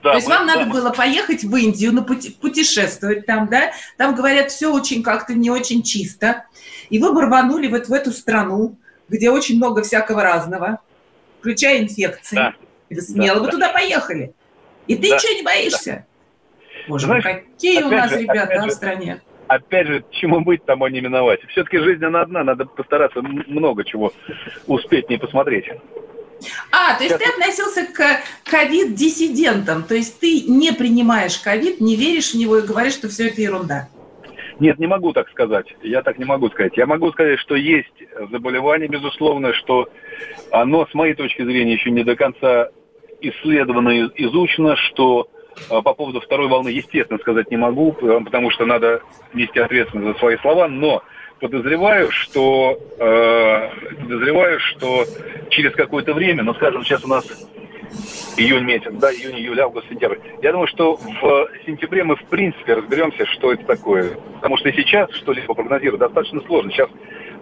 Да, 0.03 0.11
То 0.11 0.15
есть 0.17 0.27
мы, 0.27 0.35
вам 0.35 0.47
да, 0.47 0.53
надо 0.55 0.65
мы... 0.67 0.73
было 0.73 0.91
поехать 0.91 1.43
в 1.43 1.55
Индию, 1.55 1.93
ну, 1.93 2.03
путешествовать 2.03 3.25
там, 3.25 3.47
да? 3.49 3.71
Там, 3.97 4.15
говорят, 4.15 4.49
все 4.49 4.73
очень 4.73 5.03
как-то 5.03 5.33
не 5.33 5.51
очень 5.51 5.83
чисто. 5.83 6.45
И 6.89 6.99
вы 6.99 7.09
рванули 7.09 7.67
вот 7.67 7.87
в 7.87 7.93
эту 7.93 8.11
страну, 8.11 8.77
где 9.11 9.29
очень 9.29 9.57
много 9.57 9.83
всякого 9.83 10.23
разного, 10.23 10.79
включая 11.39 11.81
инфекции. 11.81 12.35
Да. 12.35 12.55
Смело 12.99 13.35
да, 13.35 13.41
вы 13.41 13.45
да. 13.47 13.51
туда 13.51 13.69
поехали. 13.73 14.33
И 14.87 14.95
ты 14.95 15.09
да, 15.09 15.15
ничего 15.15 15.33
не 15.33 15.43
боишься? 15.43 15.91
Да. 15.91 16.05
Боже 16.87 17.05
Знаешь, 17.05 17.23
какие 17.23 17.83
у 17.83 17.89
нас 17.89 18.09
же, 18.09 18.21
ребята 18.21 18.65
в 18.65 18.71
стране. 18.71 19.21
Опять 19.47 19.87
же, 19.87 20.05
чему 20.11 20.39
быть, 20.41 20.63
тому 20.65 20.87
не 20.87 21.01
миновать. 21.01 21.41
Все-таки 21.49 21.77
жизнь 21.77 22.03
она 22.03 22.21
одна, 22.21 22.43
надо 22.43 22.65
постараться 22.65 23.21
много 23.21 23.83
чего 23.83 24.13
успеть 24.65 25.09
не 25.09 25.17
посмотреть. 25.17 25.65
А, 26.71 26.95
то 26.95 27.03
есть 27.03 27.15
Сейчас... 27.17 27.35
ты 27.35 27.41
относился 27.41 27.93
к 27.93 28.49
ковид-диссидентам, 28.49 29.83
то 29.83 29.93
есть 29.93 30.19
ты 30.19 30.41
не 30.47 30.71
принимаешь 30.71 31.37
ковид, 31.37 31.81
не 31.81 31.95
веришь 31.95 32.31
в 32.31 32.37
него 32.37 32.57
и 32.57 32.65
говоришь, 32.65 32.93
что 32.93 33.09
все 33.09 33.27
это 33.27 33.41
ерунда. 33.41 33.89
Нет, 34.61 34.77
не 34.77 34.85
могу 34.85 35.11
так 35.11 35.27
сказать. 35.31 35.65
Я 35.81 36.03
так 36.03 36.19
не 36.19 36.25
могу 36.25 36.47
сказать. 36.49 36.77
Я 36.77 36.85
могу 36.85 37.11
сказать, 37.13 37.39
что 37.39 37.55
есть 37.55 38.03
заболевание, 38.29 38.87
безусловно, 38.87 39.55
что 39.55 39.89
оно, 40.51 40.85
с 40.85 40.93
моей 40.93 41.15
точки 41.15 41.43
зрения, 41.43 41.73
еще 41.73 41.89
не 41.89 42.03
до 42.03 42.15
конца 42.15 42.69
исследовано, 43.21 44.11
изучено, 44.15 44.75
что 44.75 45.27
а, 45.71 45.81
по 45.81 45.95
поводу 45.95 46.21
второй 46.21 46.47
волны, 46.47 46.69
естественно, 46.69 47.17
сказать 47.17 47.49
не 47.49 47.57
могу, 47.57 47.93
потому 47.93 48.51
что 48.51 48.67
надо 48.67 49.01
нести 49.33 49.59
ответственность 49.59 50.13
за 50.13 50.19
свои 50.19 50.37
слова, 50.37 50.67
но 50.67 51.01
подозреваю, 51.39 52.11
что 52.11 52.77
э, 52.99 53.69
подозреваю, 53.99 54.59
что 54.59 55.05
через 55.49 55.73
какое-то 55.73 56.13
время, 56.13 56.43
ну, 56.43 56.53
скажем, 56.53 56.83
сейчас 56.83 57.03
у 57.03 57.07
нас 57.07 57.25
июнь 58.37 58.63
месяц, 58.63 58.91
да, 58.93 59.11
июнь, 59.11 59.37
июль, 59.39 59.59
август, 59.59 59.87
сентябрь. 59.89 60.17
Я 60.41 60.51
думаю, 60.51 60.67
что 60.67 60.95
в 60.95 61.49
сентябре 61.65 62.03
мы 62.03 62.15
в 62.15 62.23
принципе 62.25 62.75
разберемся, 62.75 63.25
что 63.25 63.53
это 63.53 63.65
такое. 63.65 64.11
Потому 64.35 64.57
что 64.57 64.71
сейчас 64.71 65.11
что-либо 65.11 65.53
прогнозировать 65.53 65.99
достаточно 65.99 66.41
сложно. 66.41 66.71
Сейчас, 66.71 66.89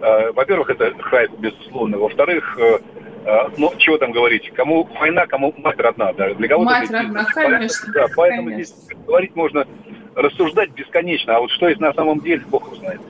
э, 0.00 0.32
во-первых, 0.32 0.70
это 0.70 0.92
хайп, 1.02 1.32
безусловно. 1.38 1.98
Во-вторых, 1.98 2.58
э, 2.58 2.78
а, 3.26 3.50
ну, 3.56 3.72
чего 3.76 3.98
там 3.98 4.12
говорить, 4.12 4.50
кому 4.54 4.88
война, 4.98 5.26
кому 5.26 5.54
мать 5.58 5.78
родна, 5.78 6.12
да, 6.14 6.32
для 6.34 6.48
кого-то... 6.48 6.70
Мать 6.70 6.90
родна, 6.90 7.26
конечно. 7.34 7.92
Да, 7.92 8.06
поэтому 8.16 8.50
конечно. 8.50 8.74
здесь 8.74 8.98
говорить 9.06 9.36
можно, 9.36 9.66
рассуждать 10.14 10.70
бесконечно, 10.70 11.36
а 11.36 11.40
вот 11.40 11.50
что 11.50 11.68
есть 11.68 11.80
на 11.80 11.92
самом 11.92 12.20
деле, 12.20 12.42
Бог 12.48 12.72
узнает. 12.72 13.00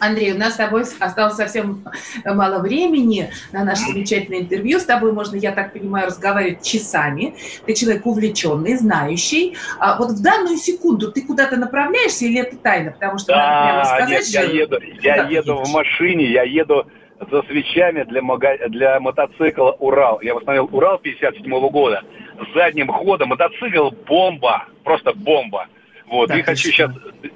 Андрей, 0.00 0.32
у 0.32 0.38
нас 0.38 0.54
с 0.54 0.56
тобой 0.56 0.84
осталось 0.98 1.34
совсем 1.34 1.84
мало 2.24 2.58
времени 2.58 3.30
на 3.52 3.64
наше 3.64 3.82
замечательное 3.82 4.40
интервью. 4.40 4.80
С 4.80 4.84
тобой 4.84 5.12
можно, 5.12 5.36
я 5.36 5.52
так 5.52 5.72
понимаю, 5.72 6.06
разговаривать 6.06 6.62
часами. 6.62 7.34
Ты 7.66 7.74
человек 7.74 8.06
увлеченный, 8.06 8.76
знающий. 8.76 9.56
А 9.78 9.98
вот 9.98 10.12
в 10.12 10.22
данную 10.22 10.56
секунду 10.56 11.12
ты 11.12 11.22
куда-то 11.22 11.56
направляешься 11.56 12.24
или 12.24 12.40
это 12.40 12.56
тайна? 12.56 12.92
Потому 12.92 13.18
что 13.18 13.28
да, 13.28 13.36
надо 13.36 13.66
прямо 13.66 13.84
сказать, 13.84 14.10
нет, 14.10 14.34
я 14.34 14.42
еду, 14.42 14.78
я 15.02 15.28
еду 15.28 15.56
в 15.62 15.70
машине, 15.70 16.30
я 16.30 16.42
еду 16.44 16.86
за 17.30 17.42
свечами 17.42 18.04
для, 18.04 18.22
мага... 18.22 18.56
для 18.68 18.98
мотоцикла 19.00 19.72
«Урал». 19.72 20.20
Я 20.22 20.34
восстановил 20.34 20.68
«Урал» 20.72 20.98
57 20.98 21.52
-го 21.52 21.70
года. 21.70 22.02
С 22.38 22.54
задним 22.54 22.88
ходом 22.88 23.28
мотоцикл 23.28 23.90
бомба, 24.06 24.64
просто 24.82 25.12
бомба. 25.12 25.66
Вот, 26.10 26.28
да, 26.28 26.38
и 26.38 26.42
хочу 26.42 26.70
сейчас, 26.70 26.90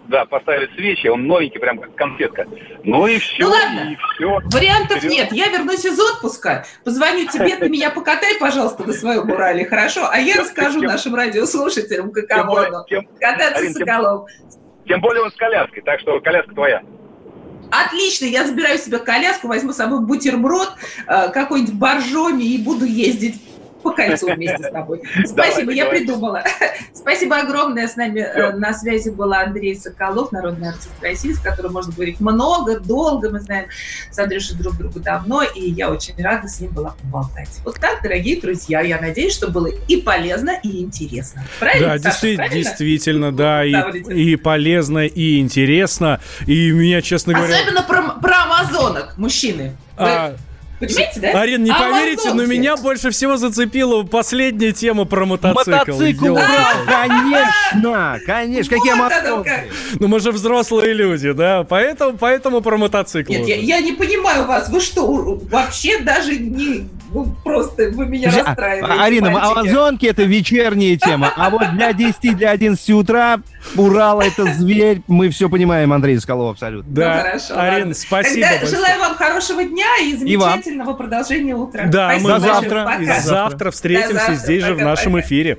да, 0.09 0.25
поставить 0.25 0.73
свечи, 0.73 1.07
он 1.07 1.29
новенький, 1.29 1.61
прям 1.61 1.79
как 1.79 1.95
конфетка. 1.95 2.45
Ну 2.83 3.07
и 3.07 3.19
все, 3.19 3.45
ну, 3.45 3.51
ладно. 3.51 3.93
и 3.93 3.97
все. 3.97 4.41
Вариантов 4.53 4.99
Вперед. 4.99 5.13
нет. 5.13 5.33
Я 5.33 5.49
вернусь 5.49 5.85
из 5.85 5.99
отпуска, 5.99 6.67
позвоню 6.83 7.29
тебе, 7.29 7.55
ты 7.55 7.69
меня 7.69 7.91
покатай, 7.91 8.35
пожалуйста, 8.41 8.83
на 8.83 8.93
своем 8.93 9.31
Урале, 9.31 9.65
хорошо? 9.65 10.09
А 10.11 10.19
я 10.19 10.41
расскажу 10.41 10.83
нашим 10.83 11.15
радиослушателям, 11.15 12.11
каково 12.11 12.67
оно. 12.67 12.85
Кататься 13.21 13.65
с 13.65 13.75
Соколом. 13.75 14.27
Тем 14.89 15.01
более 15.01 15.23
он 15.23 15.31
с 15.31 15.37
коляской, 15.37 15.81
так 15.83 16.01
что 16.01 16.19
коляска 16.21 16.53
твоя. 16.53 16.83
Отлично, 17.71 18.27
я 18.27 18.45
забираю 18.45 18.79
себе 18.79 18.99
коляску, 18.99 19.47
возьму 19.47 19.73
с 19.73 19.77
собой 19.77 20.01
бутерброд, 20.01 20.73
э, 21.07 21.31
какой-нибудь 21.31 21.75
боржоми 21.75 22.43
и 22.43 22.59
буду 22.63 22.85
ездить 22.85 23.41
по 23.85 23.93
кольцу 23.93 24.35
вместе 24.35 24.65
с 24.65 24.71
тобой. 24.71 25.03
Спасибо, 25.25 25.71
я 25.71 25.87
придумала. 25.87 26.43
Спасибо 27.05 27.37
огромное. 27.37 27.87
С 27.87 27.97
нами 27.97 28.21
э, 28.21 28.53
на 28.57 28.73
связи 28.73 29.11
был 29.11 29.31
Андрей 29.35 29.77
Соколов, 29.77 30.33
народный 30.33 30.71
артист 30.71 30.89
России, 31.03 31.33
с 31.33 31.39
которым 31.39 31.75
можно 31.75 31.93
говорить 31.93 32.19
много, 32.19 32.81
долго. 32.81 33.29
Мы 33.31 33.41
знаем 33.41 33.67
с 34.11 34.19
Андрюшей 34.19 34.57
друг 34.57 34.79
друга 34.79 35.01
давно, 35.01 35.43
и 35.43 35.71
я 35.71 35.91
очень 35.91 36.15
рада 36.17 36.49
с 36.49 36.61
ним 36.61 36.71
была 36.71 36.95
поболтать. 37.03 37.51
Вот 37.63 37.79
так, 37.79 38.03
дорогие 38.03 38.41
друзья, 38.41 38.81
я 38.81 38.99
надеюсь, 38.99 39.35
что 39.35 39.51
было 39.51 39.67
и 39.67 40.01
полезно, 40.01 40.53
и 40.63 40.81
интересно. 40.81 41.45
Правильно, 41.61 41.89
Да, 41.89 41.99
Саша, 41.99 42.05
действительно, 42.05 42.47
правильно? 42.47 42.65
действительно, 42.65 43.33
да, 43.33 43.65
и, 43.67 44.33
и 44.33 44.37
полезно, 44.37 45.05
и 45.05 45.41
интересно. 45.41 46.21
И 46.47 46.71
меня, 46.71 47.03
честно 47.03 47.35
говоря... 47.35 47.55
Особенно 47.55 47.83
про, 47.83 48.03
про 48.19 48.45
амазонок, 48.45 49.19
мужчины. 49.19 49.77
А, 49.99 50.37
Понимаете, 50.87 51.21
да? 51.21 51.41
Арин, 51.41 51.65
не 51.65 51.71
Амазонки. 51.71 51.93
поверите, 51.93 52.35
но 52.35 52.45
меня 52.47 52.77
больше 52.77 53.11
всего 53.11 53.37
зацепила 53.37 54.03
последняя 54.05 54.73
тема 54.73 55.05
про 55.05 55.27
мотоцикл. 55.27 55.71
Мотоцикл, 55.71 56.33
ура! 56.33 56.45
Конечно! 56.87 58.21
Конечно, 58.27 58.77
какие 58.77 58.93
амазонки! 58.93 59.53
Ну 59.99 60.09
мы 60.09 60.21
же 60.21 60.33
взрослые 60.33 60.93
люди, 60.95 61.33
да? 61.33 61.65
Поэтому, 61.65 62.17
поэтому 62.19 62.61
про 62.61 62.77
мотоцикл. 62.77 63.33
Нет, 63.33 63.47
я, 63.47 63.57
я 63.57 63.81
не 63.81 63.93
понимаю 63.93 64.47
вас. 64.47 64.69
Вы 64.69 64.81
что, 64.81 65.07
вообще 65.51 65.99
даже 65.99 66.37
не... 66.37 66.89
Ну, 67.15 67.33
просто 67.45 67.91
вы 67.91 68.07
меня 68.07 68.29
а, 68.31 68.45
расстраиваете, 68.45 69.03
Арина, 69.03 69.31
мальчики. 69.31 69.53
амазонки 69.53 70.07
это 70.07 70.25
вечерняя 70.25 70.97
тема, 70.97 71.33
а 71.37 71.49
вот 71.49 71.63
для 71.75 71.93
10, 71.93 72.37
для 72.37 72.51
11 72.51 72.91
утра 72.91 73.39
Урал 73.77 74.21
это 74.21 74.53
зверь. 74.53 75.03
Мы 75.07 75.31
все 75.31 75.49
понимаем, 75.49 75.93
Андрей 75.93 76.19
Скалов, 76.19 76.53
абсолютно. 76.53 76.93
Да, 76.93 77.15
ну, 77.15 77.23
хорошо, 77.23 77.55
Арин, 77.57 77.79
ладно. 77.79 77.95
спасибо 77.95 78.47
Тогда 78.49 78.67
желаю 78.67 79.01
вам 79.01 79.15
хорошего 79.15 79.65
дня 79.65 79.87
и 80.03 80.17
замечательного 80.17 80.93
и 80.93 80.97
продолжения 80.97 81.55
утра. 81.55 81.87
Да, 81.87 82.11
спасибо 82.11 82.33
мы 82.35 82.41
завтра, 82.41 83.01
завтра 83.21 83.71
встретимся 83.71 84.15
завтра. 84.15 84.35
здесь 84.35 84.63
пока, 84.63 84.75
же 84.75 84.81
в 84.81 84.85
нашем 84.85 85.13
пока. 85.13 85.25
эфире. 85.25 85.59